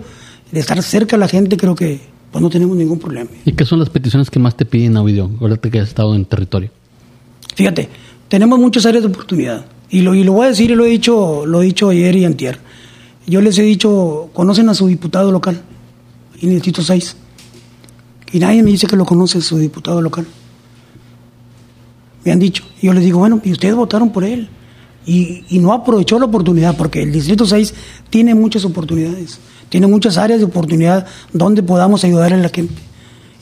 de 0.50 0.60
estar 0.60 0.80
cerca 0.82 1.16
de 1.16 1.20
la 1.20 1.28
gente, 1.28 1.56
creo 1.56 1.74
que 1.74 2.00
pues 2.30 2.40
no 2.40 2.50
tenemos 2.50 2.76
ningún 2.76 2.98
problema. 2.98 3.30
¿Y 3.44 3.52
qué 3.52 3.64
son 3.64 3.78
las 3.78 3.90
peticiones 3.90 4.30
que 4.30 4.38
más 4.38 4.56
te 4.56 4.64
piden, 4.64 4.96
Ovidio, 4.96 5.30
ahora 5.40 5.56
que 5.56 5.78
has 5.78 5.88
estado 5.88 6.14
en 6.14 6.24
territorio? 6.24 6.70
Fíjate, 7.54 7.88
tenemos 8.32 8.58
muchas 8.58 8.86
áreas 8.86 9.04
de 9.04 9.10
oportunidad. 9.10 9.66
Y 9.90 10.00
lo, 10.00 10.14
y 10.14 10.24
lo 10.24 10.32
voy 10.32 10.46
a 10.46 10.48
decir, 10.48 10.70
y 10.70 10.74
lo 10.74 10.86
he 10.86 10.88
dicho, 10.88 11.44
lo 11.44 11.60
he 11.60 11.66
dicho 11.66 11.90
ayer 11.90 12.16
y 12.16 12.24
antier. 12.24 12.58
Yo 13.26 13.42
les 13.42 13.58
he 13.58 13.62
dicho, 13.62 14.30
¿conocen 14.32 14.70
a 14.70 14.74
su 14.74 14.86
diputado 14.86 15.30
local? 15.30 15.60
El 16.40 16.48
Distrito 16.48 16.80
6. 16.80 17.14
Y 18.32 18.38
nadie 18.38 18.62
me 18.62 18.70
dice 18.70 18.86
que 18.86 18.96
lo 18.96 19.04
conoce 19.04 19.42
su 19.42 19.58
diputado 19.58 20.00
local. 20.00 20.26
Me 22.24 22.32
han 22.32 22.38
dicho. 22.38 22.64
Y 22.80 22.86
yo 22.86 22.94
les 22.94 23.04
digo, 23.04 23.18
bueno, 23.18 23.38
y 23.44 23.52
ustedes 23.52 23.74
votaron 23.74 24.08
por 24.12 24.24
él. 24.24 24.48
Y, 25.04 25.44
y 25.50 25.58
no 25.58 25.74
aprovechó 25.74 26.18
la 26.18 26.24
oportunidad, 26.24 26.74
porque 26.74 27.02
el 27.02 27.12
Distrito 27.12 27.44
6 27.44 27.74
tiene 28.08 28.34
muchas 28.34 28.64
oportunidades. 28.64 29.40
Tiene 29.68 29.88
muchas 29.88 30.16
áreas 30.16 30.40
de 30.40 30.46
oportunidad 30.46 31.06
donde 31.34 31.62
podamos 31.62 32.02
ayudar 32.02 32.32
a 32.32 32.38
la 32.38 32.48
gente. 32.48 32.80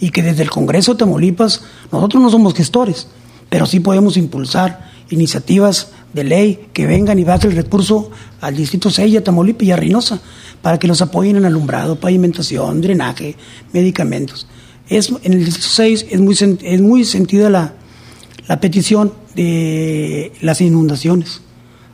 Y 0.00 0.10
que 0.10 0.24
desde 0.24 0.42
el 0.42 0.50
Congreso 0.50 0.94
de 0.94 0.98
Tamaulipas, 0.98 1.62
nosotros 1.92 2.20
no 2.20 2.28
somos 2.28 2.54
gestores, 2.54 3.06
pero 3.50 3.66
sí 3.66 3.80
podemos 3.80 4.16
impulsar 4.16 4.90
iniciativas 5.10 5.88
de 6.14 6.24
ley 6.24 6.68
que 6.72 6.86
vengan 6.86 7.18
y 7.18 7.24
bajen 7.24 7.50
el 7.50 7.56
recurso 7.56 8.10
al 8.40 8.56
Distrito 8.56 8.90
6, 8.90 9.18
a 9.18 9.24
Tamaulipas 9.24 9.66
y 9.66 9.72
a 9.72 9.76
Reynosa, 9.76 10.20
para 10.62 10.78
que 10.78 10.88
los 10.88 11.02
apoyen 11.02 11.36
en 11.36 11.44
alumbrado, 11.44 12.00
pavimentación, 12.00 12.80
drenaje, 12.80 13.36
medicamentos. 13.72 14.46
Es, 14.88 15.12
en 15.22 15.32
el 15.32 15.44
Distrito 15.44 15.68
6 15.68 16.06
es 16.10 16.20
muy, 16.20 16.34
es 16.62 16.80
muy 16.80 17.04
sentida 17.04 17.50
la, 17.50 17.74
la 18.48 18.60
petición 18.60 19.12
de 19.34 20.32
las 20.40 20.60
inundaciones. 20.60 21.42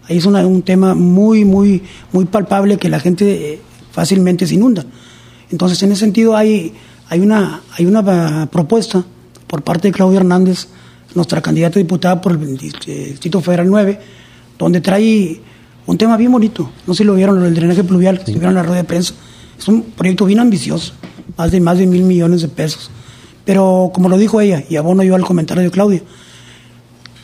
Ahí 0.09 0.19
es 0.19 0.27
una, 0.27 0.47
un 0.47 0.63
tema 0.63 0.95
muy, 0.95 1.45
muy, 1.45 1.83
muy 2.13 2.27
palpable 2.27 2.77
que 2.77 2.89
la 2.89 3.01
gente 3.01 3.55
eh, 3.55 3.61
fácilmente 3.93 4.47
se 4.47 4.55
inunda. 4.55 4.85
Entonces, 5.51 5.83
en 5.83 5.93
ese 5.93 6.01
sentido, 6.01 6.37
hay, 6.37 6.75
hay, 7.09 7.21
una, 7.21 7.63
hay 7.77 7.87
una 7.87 8.47
propuesta 8.47 9.05
por 9.47 9.63
parte 9.63 9.89
de 9.89 9.93
Claudia 9.93 10.21
Hernández, 10.21 10.69
nuestra 11.15 11.41
candidata 11.41 11.79
a 11.79 11.83
diputada 11.83 12.21
por 12.21 12.33
el 12.33 12.57
Distrito 12.57 13.41
Federal 13.41 13.69
9, 13.69 14.01
donde 14.59 14.81
trae 14.81 15.41
un 15.87 15.99
tema 15.99 16.17
bien 16.17 16.33
bonito. 16.33 16.71
No 16.87 16.95
sé 16.95 16.99
si 16.99 17.05
lo 17.05 17.15
vieron, 17.15 17.37
lo 17.39 17.45
del 17.45 17.55
drenaje 17.55 17.85
pluvial, 17.85 18.17
que 18.17 18.25
estuvieron 18.25 18.51
en 18.51 18.57
la 18.57 18.63
rueda 18.63 18.83
de 18.83 18.85
prensa. 18.85 19.15
Es 19.59 19.69
un 19.69 19.83
proyecto 19.83 20.27
bien 20.27 20.41
ambicioso, 20.41 20.93
más 21.37 21.51
de, 21.51 21.61
más 21.61 21.79
de 21.79 21.87
mil 21.87 22.03
millones 22.03 22.43
de 22.43 22.49
pesos. 22.49 22.91
Pero, 23.45 23.91
como 23.95 24.09
lo 24.09 24.19
dijo 24.19 24.41
ella, 24.41 24.65
y 24.69 24.77
abono 24.77 25.03
yo 25.03 25.15
al 25.15 25.25
comentario 25.25 25.63
de 25.63 25.71
Claudia, 25.71 26.03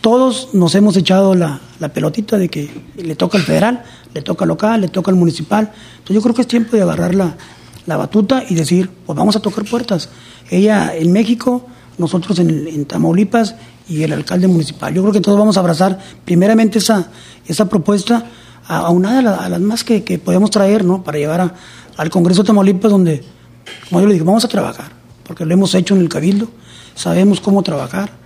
todos 0.00 0.50
nos 0.52 0.74
hemos 0.74 0.96
echado 0.96 1.34
la, 1.34 1.60
la, 1.78 1.92
pelotita 1.92 2.38
de 2.38 2.48
que 2.48 2.70
le 2.96 3.14
toca 3.14 3.38
al 3.38 3.44
federal, 3.44 3.84
le 4.14 4.22
toca 4.22 4.44
al 4.44 4.48
local, 4.48 4.80
le 4.80 4.88
toca 4.88 5.10
al 5.10 5.16
municipal. 5.16 5.70
Entonces 5.92 6.14
yo 6.14 6.22
creo 6.22 6.34
que 6.34 6.42
es 6.42 6.48
tiempo 6.48 6.76
de 6.76 6.82
agarrar 6.82 7.14
la, 7.14 7.36
la 7.86 7.96
batuta 7.96 8.44
y 8.48 8.54
decir, 8.54 8.90
pues 9.06 9.16
vamos 9.16 9.36
a 9.36 9.40
tocar 9.40 9.64
puertas. 9.64 10.08
Ella 10.50 10.94
en 10.94 11.12
México, 11.12 11.66
nosotros 11.98 12.38
en, 12.38 12.84
Tamaulipas 12.84 13.54
y 13.88 14.02
el 14.02 14.12
alcalde 14.12 14.48
municipal. 14.48 14.94
Yo 14.94 15.02
creo 15.02 15.12
que 15.12 15.20
todos 15.20 15.38
vamos 15.38 15.56
a 15.56 15.60
abrazar 15.60 15.98
primeramente 16.24 16.78
esa, 16.78 17.08
esa 17.46 17.68
propuesta 17.68 18.26
a, 18.66 18.78
a 18.78 18.90
una 18.90 19.20
de 19.20 19.28
a 19.28 19.48
las 19.48 19.60
más 19.60 19.84
que, 19.84 20.04
que, 20.04 20.18
podemos 20.18 20.50
traer, 20.50 20.84
¿no? 20.84 21.02
Para 21.02 21.18
llevar 21.18 21.40
a, 21.40 21.54
al 21.96 22.10
Congreso 22.10 22.42
de 22.42 22.48
Tamaulipas 22.48 22.90
donde, 22.90 23.22
como 23.88 24.00
yo 24.00 24.06
le 24.06 24.14
digo, 24.14 24.26
vamos 24.26 24.44
a 24.44 24.48
trabajar, 24.48 24.92
porque 25.24 25.44
lo 25.44 25.52
hemos 25.52 25.74
hecho 25.74 25.94
en 25.94 26.00
el 26.00 26.08
Cabildo, 26.08 26.48
sabemos 26.94 27.40
cómo 27.40 27.62
trabajar 27.62 28.22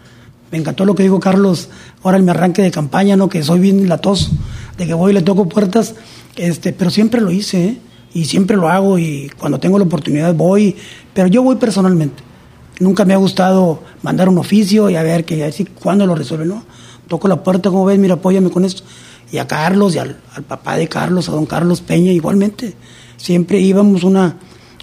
me 0.50 0.58
encantó 0.58 0.84
lo 0.84 0.94
que 0.94 1.02
dijo 1.02 1.18
Carlos 1.18 1.68
ahora 2.02 2.18
en 2.18 2.24
mi 2.24 2.30
arranque 2.30 2.62
de 2.62 2.70
campaña, 2.70 3.16
¿no? 3.16 3.28
Que 3.28 3.42
soy 3.42 3.58
bien 3.58 3.88
latoso, 3.88 4.30
de 4.78 4.86
que 4.86 4.94
voy 4.94 5.10
y 5.10 5.14
le 5.14 5.22
toco 5.22 5.48
puertas, 5.48 5.94
este, 6.36 6.72
pero 6.72 6.90
siempre 6.90 7.20
lo 7.20 7.30
hice, 7.30 7.64
¿eh? 7.64 7.78
Y 8.14 8.24
siempre 8.24 8.56
lo 8.56 8.68
hago 8.68 8.98
y 8.98 9.30
cuando 9.36 9.58
tengo 9.58 9.78
la 9.78 9.84
oportunidad 9.84 10.34
voy, 10.34 10.76
pero 11.12 11.26
yo 11.26 11.42
voy 11.42 11.56
personalmente. 11.56 12.22
Nunca 12.78 13.04
me 13.04 13.14
ha 13.14 13.16
gustado 13.16 13.82
mandar 14.02 14.28
un 14.28 14.38
oficio 14.38 14.90
y 14.90 14.96
a 14.96 15.02
ver 15.02 15.24
que 15.24 15.44
así 15.44 15.64
cuándo 15.64 16.06
lo 16.06 16.14
resuelve, 16.14 16.46
¿no? 16.46 16.64
Toco 17.08 17.28
la 17.28 17.42
puerta, 17.42 17.70
como 17.70 17.84
ves, 17.84 17.98
mira, 17.98 18.14
apóyame 18.14 18.50
con 18.50 18.64
esto. 18.64 18.82
Y 19.32 19.38
a 19.38 19.46
Carlos 19.46 19.94
y 19.94 19.98
al, 19.98 20.20
al 20.34 20.42
papá 20.42 20.76
de 20.76 20.88
Carlos, 20.88 21.28
a 21.28 21.32
don 21.32 21.46
Carlos 21.46 21.80
Peña, 21.80 22.12
igualmente. 22.12 22.74
Siempre 23.16 23.60
íbamos 23.60 24.04
una, 24.04 24.36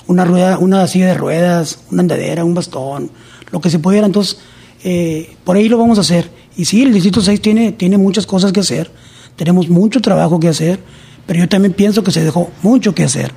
una 0.08 0.26
rueda, 0.26 0.58
una 0.58 0.88
silla 0.88 1.08
de 1.08 1.14
ruedas, 1.14 1.80
una 1.92 2.02
andadera, 2.02 2.44
un 2.44 2.54
bastón, 2.54 3.12
lo 3.52 3.62
que 3.62 3.70
se 3.70 3.80
pudiera. 3.80 4.06
Entonces, 4.06 4.40
eh, 4.84 5.36
por 5.44 5.56
ahí 5.56 5.70
lo 5.70 5.78
vamos 5.78 5.98
a 5.98 6.02
hacer. 6.02 6.30
Y 6.58 6.66
sí, 6.66 6.84
el 6.84 6.94
Distrito 6.94 7.22
6 7.22 7.42
tiene, 7.42 7.72
tiene 7.72 7.98
muchas 7.98 8.26
cosas 8.26 8.52
que 8.52 8.60
hacer, 8.60 8.92
tenemos 9.36 9.70
mucho 9.70 10.02
trabajo 10.02 10.40
que 10.40 10.50
hacer, 10.50 10.80
pero 11.26 11.40
yo 11.40 11.50
también 11.50 11.74
pienso 11.74 12.04
que 12.04 12.12
se 12.12 12.24
dejó 12.24 12.52
mucho 12.62 12.94
que 12.94 13.04
hacer. 13.04 13.32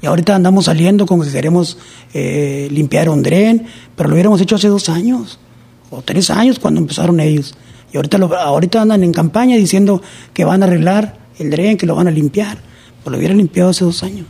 Y 0.00 0.06
ahorita 0.06 0.34
andamos 0.34 0.66
saliendo 0.66 1.06
con 1.06 1.20
que 1.20 1.30
queremos 1.30 1.78
eh, 2.14 2.68
limpiar 2.70 3.08
un 3.08 3.22
dren, 3.22 3.66
pero 3.96 4.08
lo 4.08 4.14
hubiéramos 4.14 4.40
hecho 4.40 4.56
hace 4.56 4.68
dos 4.68 4.88
años, 4.88 5.38
o 5.90 6.02
tres 6.02 6.30
años 6.30 6.58
cuando 6.58 6.80
empezaron 6.80 7.18
ellos. 7.20 7.54
Y 7.92 7.96
ahorita, 7.96 8.18
lo, 8.18 8.36
ahorita 8.36 8.82
andan 8.82 9.02
en 9.02 9.12
campaña 9.12 9.56
diciendo 9.56 10.02
que 10.32 10.44
van 10.44 10.62
a 10.62 10.66
arreglar 10.66 11.18
el 11.38 11.50
dren, 11.50 11.76
que 11.76 11.86
lo 11.86 11.94
van 11.94 12.08
a 12.08 12.10
limpiar. 12.10 12.58
Pues 13.02 13.12
lo 13.12 13.18
hubieran 13.18 13.38
limpiado 13.38 13.70
hace 13.70 13.84
dos 13.84 14.02
años. 14.02 14.26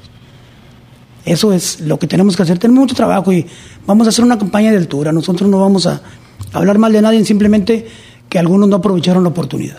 Eso 1.25 1.52
es 1.52 1.80
lo 1.80 1.98
que 1.98 2.06
tenemos 2.06 2.37
que 2.37 2.42
hacer. 2.42 2.58
Tenemos 2.58 2.80
mucho 2.80 2.94
trabajo 2.94 3.32
y 3.32 3.44
vamos 3.87 4.06
a 4.06 4.10
hacer 4.10 4.25
una 4.25 4.38
campaña 4.38 4.70
de 4.70 4.78
altura. 4.78 5.12
Nosotros 5.12 5.48
no 5.50 5.60
vamos 5.60 5.87
a, 5.87 6.00
hablar 6.52 6.78
mal 6.78 6.92
de 6.92 7.02
nadie, 7.02 7.25
simplemente 7.25 7.87
que 8.28 8.38
algunos 8.38 8.68
no 8.68 8.76
aprovecharon 8.76 9.22
la 9.22 9.30
oportunidad. 9.30 9.78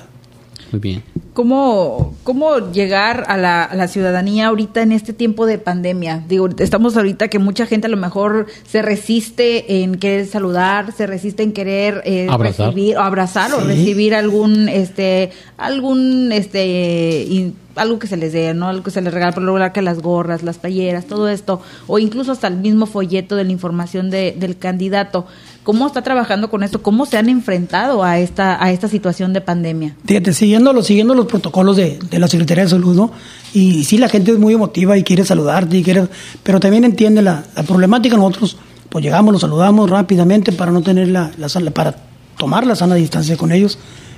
Muy 0.72 0.80
bien. 0.80 1.04
¿Cómo, 1.40 2.16
cómo 2.26 2.70
llegar 2.74 3.24
a 3.30 3.38
la, 3.38 3.64
a 3.64 3.74
la, 3.74 3.88
ciudadanía 3.88 4.48
ahorita 4.48 4.82
en 4.82 4.92
este 4.92 5.14
tiempo 5.14 5.46
de 5.46 5.58
pandemia? 5.58 6.22
Digo, 6.28 6.50
estamos 6.58 6.98
ahorita 6.98 7.30
que 7.30 7.40
mucha 7.40 7.66
gente 7.66 7.88
a 7.88 7.90
lo 7.90 7.96
mejor 7.96 8.48
se 8.68 8.82
resiste 8.82 9.82
en 9.82 9.96
querer 9.96 10.28
saludar, 10.28 10.92
se 10.92 11.08
resiste 11.08 11.42
en 11.44 11.54
querer 11.54 12.02
eh, 12.04 12.28
abrazar. 12.30 12.68
recibir, 12.68 12.98
o 12.98 13.00
abrazar 13.00 13.52
sí. 13.52 13.56
o 13.58 13.62
recibir 13.62 14.16
algún, 14.16 14.68
este, 14.68 15.32
algún, 15.58 16.34
este, 16.34 17.24
in, 17.30 17.56
algo 17.80 18.00
que 18.00 18.08
se 18.08 18.18
les 18.18 18.34
dé, 18.34 18.54
¿no? 18.54 18.68
Algo 18.68 18.84
que 18.84 18.92
se 18.92 19.02
les 19.02 19.14
regala, 19.14 19.32
por 19.32 19.44
lo 19.44 19.74
que 19.74 19.82
las 19.82 20.02
gorras, 20.02 20.44
las 20.44 20.58
playeras, 20.58 21.06
todo 21.06 21.30
esto, 21.30 21.62
o 21.88 22.00
incluso 22.00 22.32
hasta 22.32 22.48
el 22.48 22.58
mismo 22.58 22.86
folleto 22.86 23.36
de 23.36 23.46
la 23.46 23.52
información 23.52 24.10
de, 24.10 24.36
del 24.38 24.58
candidato. 24.58 25.26
¿Cómo 25.64 25.86
está 25.86 26.02
trabajando 26.02 26.50
con 26.50 26.64
esto? 26.64 26.82
¿Cómo 26.82 27.06
se 27.06 27.18
han 27.18 27.30
enfrentado 27.30 28.04
a 28.04 28.18
esta, 28.18 28.64
a 28.64 28.72
esta 28.72 28.88
situación 28.88 29.34
de 29.34 29.42
pandemia? 29.42 29.96
Fíjate, 30.06 30.34
siguiendo 30.34 31.14
los 31.14 31.28
protocolos 31.30 31.78
de, 31.78 32.00
de 32.10 32.20
la 32.20 32.28
Secretaría 32.28 32.66
de 32.66 32.70
Salud, 32.70 32.96
¿no? 32.96 33.12
Y, 33.54 33.84
sí, 33.86 33.98
la 33.98 34.10
gente 34.10 34.32
es 34.32 34.38
muy 34.38 34.54
emotiva 34.54 34.98
y 34.98 35.04
quiere 35.04 35.24
saludarte, 35.24 35.78
y 35.78 35.84
quiere, 35.84 36.08
pero 36.44 36.60
también 36.60 36.84
entiende 36.84 37.22
la, 37.22 37.44
la 37.56 37.64
problemática. 37.64 38.18
Nosotros, 38.18 38.58
pues 38.90 39.04
llegamos, 39.04 39.32
los 39.32 39.42
saludamos 39.42 39.90
rápidamente 39.90 40.52
para 40.52 40.72
no 40.72 40.82
tener 40.82 41.08
la, 41.08 41.32
la, 41.38 41.72
para 41.72 41.96
tomar 42.38 42.66
la 42.66 42.76
sana 42.76 42.96
distancia 42.96 43.38
con 43.38 43.52
ellos 43.52 43.78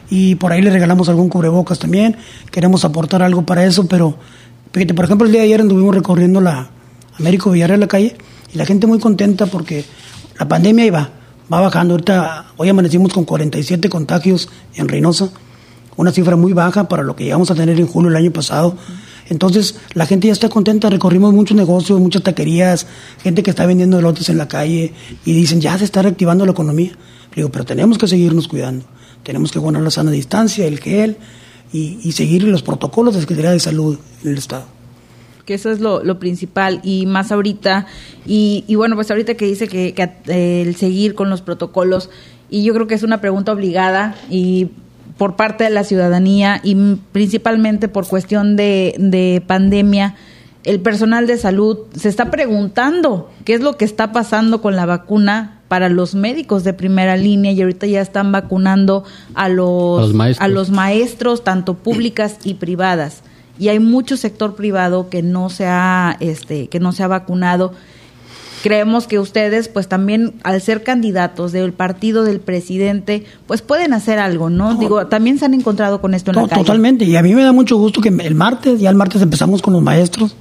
y 0.09 0.35
por 0.35 0.51
ahí 0.51 0.61
le 0.61 0.69
regalamos 0.69 1.09
algún 1.09 1.29
cubrebocas 1.29 1.79
también. 1.79 2.17
Queremos 2.51 2.83
aportar 2.85 3.23
algo 3.23 3.45
para 3.45 3.65
eso, 3.65 3.87
pero 3.87 4.15
fíjate, 4.73 4.93
por 4.93 5.05
ejemplo, 5.05 5.25
el 5.25 5.31
día 5.31 5.41
de 5.41 5.47
ayer 5.47 5.61
anduvimos 5.61 5.95
recorriendo 5.95 6.41
la 6.41 6.69
Américo 7.17 7.51
Villarreal 7.51 7.79
la 7.79 7.87
calle 7.87 8.15
y 8.53 8.57
la 8.57 8.65
gente 8.65 8.87
muy 8.87 8.99
contenta 8.99 9.45
porque 9.45 9.85
la 10.37 10.47
pandemia 10.47 10.85
iba, 10.85 11.09
va 11.51 11.61
bajando. 11.61 11.93
Ahorita, 11.93 12.47
hoy 12.57 12.69
amanecimos 12.69 13.13
con 13.13 13.23
47 13.23 13.89
contagios 13.89 14.49
en 14.75 14.87
Reynosa, 14.87 15.29
una 15.97 16.11
cifra 16.11 16.35
muy 16.35 16.53
baja 16.53 16.87
para 16.87 17.03
lo 17.03 17.15
que 17.15 17.25
llegamos 17.25 17.51
a 17.51 17.55
tener 17.55 17.79
en 17.79 17.87
julio 17.87 18.09
del 18.09 18.17
año 18.17 18.31
pasado. 18.31 18.75
Entonces, 19.29 19.79
la 19.93 20.05
gente 20.05 20.27
ya 20.27 20.33
está 20.33 20.49
contenta, 20.49 20.89
recorrimos 20.89 21.33
muchos 21.33 21.55
negocios, 21.55 21.99
muchas 21.99 22.23
taquerías, 22.23 22.87
gente 23.23 23.43
que 23.43 23.49
está 23.49 23.65
vendiendo 23.65 23.99
elotes 23.99 24.29
en 24.29 24.37
la 24.37 24.47
calle 24.47 24.93
y 25.25 25.33
dicen, 25.33 25.61
ya 25.61 25.77
se 25.77 25.85
está 25.85 26.01
reactivando 26.01 26.45
la 26.45 26.51
economía. 26.51 26.91
Le 27.31 27.35
digo, 27.35 27.49
pero 27.49 27.63
tenemos 27.63 27.97
que 27.97 28.07
seguirnos 28.07 28.47
cuidando 28.47 28.85
tenemos 29.23 29.51
que 29.51 29.59
guardar 29.59 29.83
la 29.83 29.91
sana 29.91 30.11
distancia, 30.11 30.65
el 30.65 30.79
gel 30.79 31.17
y, 31.71 31.99
y 32.03 32.11
seguir 32.13 32.43
los 32.43 32.63
protocolos 32.63 33.15
de 33.15 33.21
Secretaría 33.21 33.51
de 33.51 33.59
Salud 33.59 33.97
en 34.23 34.31
el 34.31 34.37
Estado. 34.37 34.65
Que 35.45 35.55
eso 35.55 35.71
es 35.71 35.79
lo, 35.79 36.03
lo 36.03 36.19
principal 36.19 36.81
y 36.83 37.05
más 37.05 37.31
ahorita, 37.31 37.87
y, 38.25 38.63
y, 38.67 38.75
bueno, 38.75 38.95
pues 38.95 39.09
ahorita 39.09 39.35
que 39.35 39.45
dice 39.45 39.67
que, 39.67 39.93
que 39.93 40.03
eh, 40.27 40.61
el 40.61 40.75
seguir 40.75 41.15
con 41.15 41.29
los 41.29 41.41
protocolos, 41.41 42.09
y 42.49 42.63
yo 42.63 42.73
creo 42.73 42.87
que 42.87 42.95
es 42.95 43.03
una 43.03 43.21
pregunta 43.21 43.51
obligada 43.51 44.15
y 44.29 44.69
por 45.21 45.35
parte 45.35 45.65
de 45.65 45.69
la 45.69 45.83
ciudadanía 45.83 46.61
y 46.63 46.75
principalmente 47.11 47.87
por 47.87 48.07
cuestión 48.07 48.55
de, 48.55 48.95
de 48.97 49.43
pandemia, 49.45 50.15
el 50.63 50.79
personal 50.79 51.27
de 51.27 51.37
salud 51.37 51.77
se 51.95 52.09
está 52.09 52.31
preguntando 52.31 53.29
qué 53.45 53.53
es 53.53 53.61
lo 53.61 53.77
que 53.77 53.85
está 53.85 54.13
pasando 54.13 54.63
con 54.63 54.75
la 54.75 54.87
vacuna 54.87 55.59
para 55.67 55.89
los 55.89 56.15
médicos 56.15 56.63
de 56.63 56.73
primera 56.73 57.17
línea 57.17 57.51
y 57.51 57.61
ahorita 57.61 57.85
ya 57.85 58.01
están 58.01 58.31
vacunando 58.31 59.03
a 59.35 59.47
los, 59.47 59.99
a 59.99 60.05
los, 60.07 60.13
maestros. 60.15 60.43
a 60.43 60.47
los 60.47 60.71
maestros, 60.71 61.43
tanto 61.43 61.75
públicas 61.75 62.37
y 62.43 62.55
privadas. 62.55 63.21
Y 63.59 63.67
hay 63.69 63.77
mucho 63.77 64.17
sector 64.17 64.55
privado 64.55 65.07
que 65.09 65.21
no 65.21 65.51
se 65.51 65.67
ha, 65.67 66.17
este, 66.19 66.67
que 66.67 66.79
no 66.79 66.93
se 66.93 67.03
ha 67.03 67.07
vacunado. 67.07 67.73
Creemos 68.61 69.07
que 69.07 69.19
ustedes, 69.19 69.67
pues 69.67 69.87
también 69.87 70.33
al 70.43 70.61
ser 70.61 70.83
candidatos 70.83 71.51
del 71.51 71.73
partido 71.73 72.23
del 72.23 72.39
presidente, 72.39 73.25
pues 73.47 73.61
pueden 73.61 73.93
hacer 73.93 74.19
algo, 74.19 74.49
¿no? 74.49 74.75
Digo, 74.75 75.07
también 75.07 75.39
se 75.39 75.45
han 75.45 75.53
encontrado 75.53 76.01
con 76.01 76.13
esto 76.13 76.31
en 76.31 76.37
la 76.37 76.47
calle. 76.47 76.61
Totalmente, 76.61 77.05
y 77.05 77.15
a 77.15 77.21
mí 77.21 77.33
me 77.33 77.43
da 77.43 77.51
mucho 77.51 77.77
gusto 77.77 78.01
que 78.01 78.09
el 78.09 78.35
martes, 78.35 78.79
ya 78.79 78.89
el 78.89 78.95
martes 78.95 79.21
empezamos 79.21 79.61
con 79.61 79.73
los 79.73 79.81
maestros, 79.81 80.35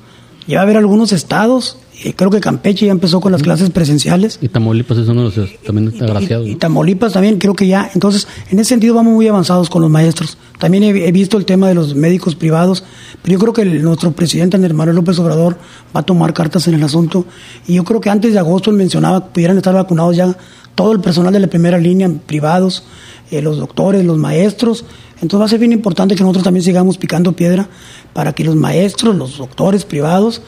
ya 0.47 0.57
va 0.57 0.61
a 0.61 0.65
haber 0.65 0.77
algunos 0.77 1.13
estados 1.13 1.77
creo 2.17 2.31
que 2.31 2.41
Campeche 2.41 2.87
ya 2.87 2.93
empezó 2.93 3.21
con 3.21 3.33
las 3.33 3.43
clases 3.43 3.71
presenciales. 3.71 4.39
Y 4.41 4.49
Tamaulipas 4.49 4.99
es 4.99 5.09
uno 5.09 5.29
de 5.29 5.37
los 5.37 5.63
también 5.63 5.93
agraciados. 6.03 6.49
Y, 6.49 6.55
Tamaulipas 6.55 7.13
también, 7.13 7.39
creo 7.39 7.55
que 7.55 7.67
ya. 7.67 7.91
Entonces, 7.95 8.27
en 8.51 8.59
ese 8.59 8.71
sentido 8.71 8.95
vamos 8.95 9.13
muy 9.13 9.29
avanzados 9.29 9.69
con 9.69 9.83
los 9.83 9.91
maestros. 9.91 10.39
También 10.59 10.85
he, 10.85 11.13
visto 11.13 11.37
el 11.37 11.45
tema 11.45 11.69
de 11.69 11.75
los 11.75 11.95
médicos 11.95 12.35
privados, 12.35 12.85
pero 13.23 13.35
yo 13.35 13.39
creo 13.39 13.53
que 13.53 13.65
nuestro 13.81 14.13
presidente, 14.13 14.57
Andrés 14.57 14.75
Manuel 14.75 14.97
López 14.97 15.19
Obrador, 15.19 15.57
va 15.95 16.01
a 16.01 16.03
tomar 16.03 16.33
cartas 16.33 16.69
en 16.69 16.75
el 16.75 16.83
asunto. 16.83 17.27
Y 17.67 17.75
yo 17.75 17.85
creo 17.85 18.01
que 18.01 18.11
antes 18.11 18.33
de 18.33 18.39
agosto 18.39 18.71
él 18.71 18.77
mencionaba 18.77 19.25
que 19.25 19.31
pudieran 19.33 19.57
estar 19.57 19.75
vacunados 19.75 20.17
ya 20.17 20.37
todo 20.81 20.93
el 20.93 21.01
personal 21.01 21.31
de 21.31 21.41
la 21.41 21.47
primera 21.47 21.77
línea, 21.77 22.11
privados, 22.25 22.85
eh, 23.31 23.43
los 23.43 23.59
doctores, 23.59 24.03
los 24.03 24.17
maestros. 24.17 24.87
Entonces 25.17 25.41
va 25.41 25.45
a 25.45 25.49
ser 25.49 25.59
bien 25.59 25.73
importante 25.73 26.15
que 26.15 26.23
nosotros 26.23 26.43
también 26.43 26.65
sigamos 26.65 26.97
picando 26.97 27.33
piedra 27.33 27.69
para 28.15 28.33
que 28.33 28.45
los 28.45 28.57
maestros, 28.57 29.15
los 29.15 29.37
doctores 29.37 29.85
privados, 29.85 30.41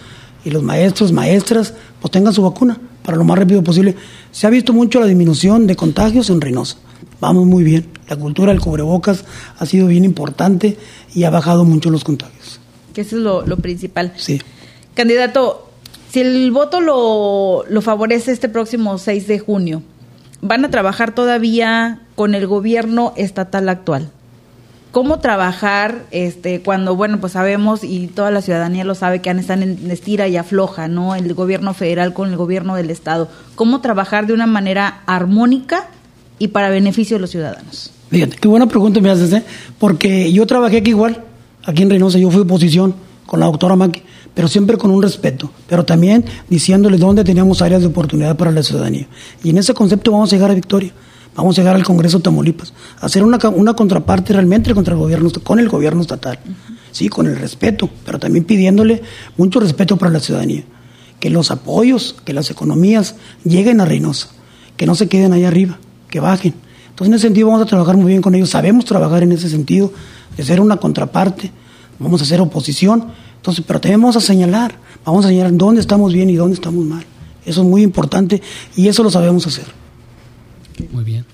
y 0.43 0.49
los 0.49 0.63
maestros, 0.63 1.13
maestras, 1.13 1.75
pues 2.01 2.11
tengan 2.11 2.33
su 2.33 2.41
vacuna 2.41 2.81
para 3.05 3.19
lo 3.19 3.25
más 3.25 3.39
rápido 3.39 3.63
posible. 3.63 3.95
Se 4.31 4.47
ha 4.47 4.51
visto 4.51 4.73
mucho 4.73 5.01
la 5.01 5.07
disminución 5.07 5.67
de 5.67 5.77
contagios 5.77 6.31
en 6.31 6.41
Reynosa. 6.41 6.79
Vamos 7.21 7.45
muy 7.45 7.63
bien. 7.63 7.87
La 8.09 8.17
cultura 8.17 8.53
del 8.53 8.63
cubrebocas 8.63 9.27
ha 9.59 9.67
sido 9.67 9.89
bien 9.89 10.07
importante 10.07 10.79
y 11.15 11.25
ha 11.25 11.31
bajado 11.31 11.67
mucho 11.67 11.91
los 11.91 12.05
contagios. 12.05 12.59
Que 12.95 13.03
eso 13.03 13.17
es 13.17 13.23
lo, 13.23 13.47
lo 13.47 13.59
principal. 13.59 14.15
Sí. 14.17 14.41
Candidato, 14.95 15.69
si 16.11 16.21
el 16.21 16.51
voto 16.53 16.81
lo, 16.81 17.65
lo 17.69 17.83
favorece 17.83 18.33
este 18.33 18.49
próximo 18.49 18.97
6 18.97 19.27
de 19.27 19.39
junio, 19.39 19.83
¿van 20.43 20.65
a 20.65 20.71
trabajar 20.71 21.15
todavía 21.15 22.01
con 22.15 22.35
el 22.35 22.47
gobierno 22.47 23.15
estatal 23.17 23.69
actual? 23.71 24.11
cómo 24.93 25.21
trabajar 25.21 26.05
este 26.11 26.61
cuando 26.61 26.95
bueno 26.95 27.19
pues 27.19 27.33
sabemos 27.33 27.83
y 27.83 28.09
toda 28.09 28.31
la 28.31 28.43
ciudadanía 28.43 28.85
lo 28.85 28.95
sabe 28.95 29.21
que 29.21 29.31
están 29.31 29.63
en 29.63 29.91
estira 29.91 30.29
y 30.29 30.37
afloja 30.37 30.87
no 30.87 31.15
el 31.15 31.33
gobierno 31.35 31.73
federal 31.75 32.13
con 32.13 32.29
el 32.29 32.37
gobierno 32.37 32.77
del 32.77 32.91
estado 32.91 33.29
cómo 33.55 33.81
trabajar 33.81 34.27
de 34.27 34.35
una 34.35 34.47
manera 34.47 35.01
armónica 35.07 35.89
y 36.39 36.49
para 36.49 36.69
beneficio 36.69 37.17
de 37.17 37.23
los 37.23 37.31
ciudadanos 37.31 37.91
fíjate 38.11 38.37
qué 38.37 38.49
buena 38.49 38.67
pregunta 38.67 39.01
me 39.01 39.11
haces 39.11 39.33
¿eh? 39.33 39.43
porque 39.79 40.31
yo 40.31 40.47
trabajé 40.47 40.79
aquí 40.79 40.91
igual 40.91 41.25
aquí 41.65 41.83
en 41.83 41.91
Reynosa 41.91 42.19
yo 42.19 42.31
fui 42.31 42.43
oposición 42.43 42.95
con 43.25 43.41
la 43.41 43.47
doctora 43.47 43.77
Maki 43.77 44.03
pero 44.35 44.49
siempre 44.49 44.77
con 44.77 44.91
un 44.91 45.03
respeto, 45.03 45.51
pero 45.69 45.85
también 45.85 46.25
diciéndole 46.49 46.99
dónde 46.99 47.25
teníamos 47.25 47.63
áreas 47.63 47.83
de 47.83 47.89
oportunidad 47.89 48.37
para 48.37 48.51
la 48.51 48.63
ciudadanía. 48.63 49.07
Y 49.45 49.51
en 49.51 49.59
ese 49.59 49.75
concepto 49.75 50.13
vamos 50.13 50.33
a 50.33 50.37
llegar 50.37 50.51
a 50.51 50.55
victoria 50.55 50.93
vamos 51.35 51.57
a 51.57 51.63
llegar 51.63 51.77
al 51.77 51.85
Congreso 51.85 52.19
de 52.19 52.25
Tamaulipas, 52.25 52.73
a 53.01 53.07
hacer 53.07 53.25
una, 53.25 53.39
una 53.49 53.75
contraparte 53.75 54.33
realmente 54.33 54.75
contra 54.75 54.95
el 54.95 55.01
gobierno, 55.01 55.31
con 55.43 55.59
el 55.59 55.69
gobierno 55.69 56.03
estatal, 56.03 56.39
sí, 56.91 57.09
con 57.09 57.27
el 57.27 57.37
respeto, 57.37 57.89
pero 58.05 58.19
también 58.19 58.45
pidiéndole 58.45 59.03
mucho 59.37 59.61
respeto 59.61 59.97
para 59.97 60.13
la 60.13 60.21
ciudadanía, 60.21 60.65
que 61.21 61.31
los 61.31 61.51
apoyos, 61.51 62.17
que 62.25 62.33
las 62.33 62.51
economías 62.51 63.17
lleguen 63.45 63.81
a 63.81 63.85
Reynosa, 63.85 64.29
que 64.77 64.87
no 64.87 64.95
se 64.95 65.09
queden 65.09 65.33
ahí 65.33 65.45
arriba, 65.45 65.79
que 66.09 66.21
bajen. 66.21 66.55
Entonces 66.91 67.09
en 67.09 67.15
ese 67.15 67.27
sentido 67.29 67.49
vamos 67.49 67.63
a 67.63 67.67
trabajar 67.67 67.97
muy 67.97 68.09
bien 68.09 68.23
con 68.23 68.35
ellos, 68.35 68.51
sabemos 68.51 68.85
trabajar 68.85 69.23
en 69.23 69.33
ese 69.33 69.49
sentido, 69.49 69.93
de 70.37 70.45
ser 70.45 70.61
una 70.61 70.77
contraparte, 70.77 71.51
vamos 71.99 72.21
a 72.21 72.25
hacer 72.25 72.41
oposición, 72.41 73.07
entonces, 73.43 73.65
pero 73.67 73.81
también 73.81 74.01
vamos 74.01 74.15
a 74.15 74.21
señalar, 74.21 74.73
vamos 75.05 75.25
a 75.25 75.29
señalar 75.29 75.57
dónde 75.57 75.81
estamos 75.81 76.13
bien 76.13 76.31
y 76.31 76.37
dónde 76.37 76.55
estamos 76.55 76.85
mal. 76.85 77.05
Eso 77.45 77.63
es 77.63 77.67
muy 77.67 77.83
importante 77.83 78.41
y 78.77 78.87
eso 78.87 79.03
lo 79.03 79.11
sabemos 79.11 79.45
hacer. 79.49 79.65
Muy 80.93 81.03
bien. 81.03 81.25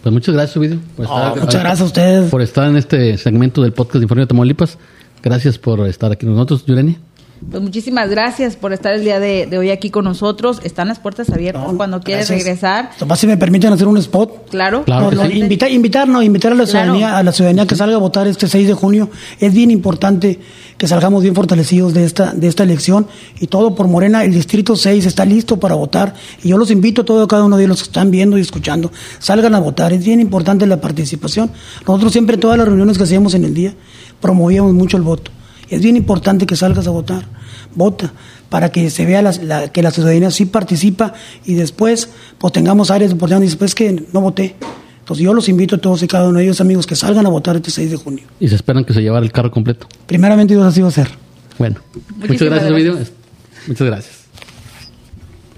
Pues 0.00 0.12
muchas 0.12 0.32
gracias, 0.32 0.54
Subido. 0.54 0.76
muchas 0.96 1.60
gracias 1.60 1.80
a 1.80 1.84
ustedes. 1.84 2.30
Por 2.30 2.40
estar 2.40 2.68
en 2.68 2.76
este 2.76 3.18
segmento 3.18 3.62
del 3.62 3.72
podcast 3.72 3.96
de 3.96 4.02
Informe 4.02 4.22
de 4.22 4.26
Tamaulipas. 4.28 4.78
Gracias 5.24 5.58
por 5.58 5.84
estar 5.88 6.12
aquí 6.12 6.24
con 6.24 6.36
nosotros, 6.36 6.64
Yurenia. 6.66 7.00
Pues 7.50 7.60
muchísimas 7.62 8.08
gracias 8.10 8.54
por 8.54 8.72
estar 8.72 8.94
el 8.94 9.02
día 9.02 9.18
de, 9.18 9.48
hoy 9.58 9.70
aquí 9.70 9.90
con 9.90 10.04
nosotros. 10.04 10.60
Están 10.62 10.86
las 10.86 11.00
puertas 11.00 11.30
abiertas 11.30 11.64
cuando 11.76 12.00
quieres 12.00 12.28
regresar. 12.28 12.90
Tomás, 12.96 13.18
si 13.18 13.26
me 13.26 13.36
permiten 13.36 13.72
hacer 13.72 13.88
un 13.88 13.96
spot. 13.96 14.50
Claro. 14.50 14.84
claro 14.84 15.10
invitar, 15.26 15.70
invitar, 15.70 16.06
no, 16.06 16.22
invitar 16.22 16.52
a 16.52 16.54
la 16.54 16.66
ciudadanía, 16.66 17.16
a 17.16 17.22
la 17.24 17.32
ciudadanía 17.32 17.66
que 17.66 17.74
salga 17.74 17.96
a 17.96 17.98
votar 17.98 18.28
este 18.28 18.46
6 18.46 18.68
de 18.68 18.74
junio. 18.74 19.10
Es 19.40 19.52
bien 19.52 19.70
importante 19.70 20.38
que 20.80 20.88
salgamos 20.88 21.22
bien 21.22 21.34
fortalecidos 21.34 21.92
de 21.92 22.04
esta, 22.04 22.32
de 22.32 22.48
esta 22.48 22.62
elección 22.62 23.06
y 23.38 23.48
todo 23.48 23.74
por 23.74 23.86
Morena. 23.86 24.24
El 24.24 24.32
distrito 24.32 24.76
6 24.76 25.04
está 25.04 25.26
listo 25.26 25.60
para 25.60 25.74
votar 25.74 26.14
y 26.42 26.48
yo 26.48 26.56
los 26.56 26.70
invito 26.70 27.02
a 27.02 27.04
todos 27.04 27.28
cada 27.28 27.44
uno 27.44 27.58
de 27.58 27.68
los 27.68 27.82
que 27.82 27.88
están 27.88 28.10
viendo 28.10 28.38
y 28.38 28.40
escuchando, 28.40 28.90
salgan 29.18 29.54
a 29.54 29.60
votar. 29.60 29.92
Es 29.92 30.02
bien 30.02 30.20
importante 30.20 30.66
la 30.66 30.80
participación. 30.80 31.50
Nosotros 31.86 32.12
siempre 32.12 32.36
en 32.36 32.40
todas 32.40 32.56
las 32.56 32.66
reuniones 32.66 32.96
que 32.96 33.04
hacíamos 33.04 33.34
en 33.34 33.44
el 33.44 33.52
día 33.52 33.74
promovíamos 34.22 34.72
mucho 34.72 34.96
el 34.96 35.02
voto. 35.02 35.30
Es 35.68 35.82
bien 35.82 35.98
importante 35.98 36.46
que 36.46 36.56
salgas 36.56 36.86
a 36.86 36.90
votar. 36.90 37.26
Vota 37.74 38.14
para 38.48 38.72
que 38.72 38.88
se 38.88 39.04
vea 39.04 39.22
que 39.74 39.82
la 39.82 39.90
ciudadanía 39.90 40.30
sí 40.30 40.46
participa 40.46 41.12
y 41.44 41.56
después 41.56 42.08
pues 42.38 42.54
tengamos 42.54 42.90
áreas 42.90 43.10
de 43.10 43.16
oportunidad 43.16 43.42
y 43.42 43.50
después 43.50 43.74
que 43.74 44.02
no 44.14 44.22
voté. 44.22 44.56
Entonces 45.10 45.24
yo 45.24 45.34
los 45.34 45.48
invito 45.48 45.74
a 45.74 45.78
todos 45.78 46.04
y 46.04 46.06
cada 46.06 46.28
uno 46.28 46.38
de 46.38 46.44
ellos, 46.44 46.60
amigos, 46.60 46.86
que 46.86 46.94
salgan 46.94 47.26
a 47.26 47.30
votar 47.30 47.56
este 47.56 47.72
6 47.72 47.90
de 47.90 47.96
junio. 47.96 48.22
¿Y 48.38 48.46
se 48.46 48.54
esperan 48.54 48.84
que 48.84 48.94
se 48.94 49.02
llevara 49.02 49.26
el 49.26 49.32
carro 49.32 49.50
completo? 49.50 49.88
Primeramente 50.06 50.54
Dios 50.54 50.64
así 50.64 50.82
va 50.82 50.86
a 50.86 50.92
ser. 50.92 51.08
Bueno, 51.58 51.80
muchas 52.16 52.42
gracias, 52.42 52.70
gracias. 52.70 53.12
Muchas 53.66 53.86
gracias. 53.88 54.14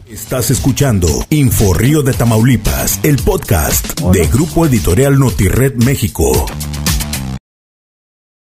Estás 0.09 0.51
escuchando 0.51 1.07
Info 1.29 1.75
Río 1.75 2.03
de 2.03 2.15
Tamaulipas, 2.15 3.01
el 3.03 3.17
podcast 3.17 4.01
de 4.01 4.27
Grupo 4.29 4.65
Editorial 4.65 5.19
Notired 5.19 5.75
México. 5.85 6.47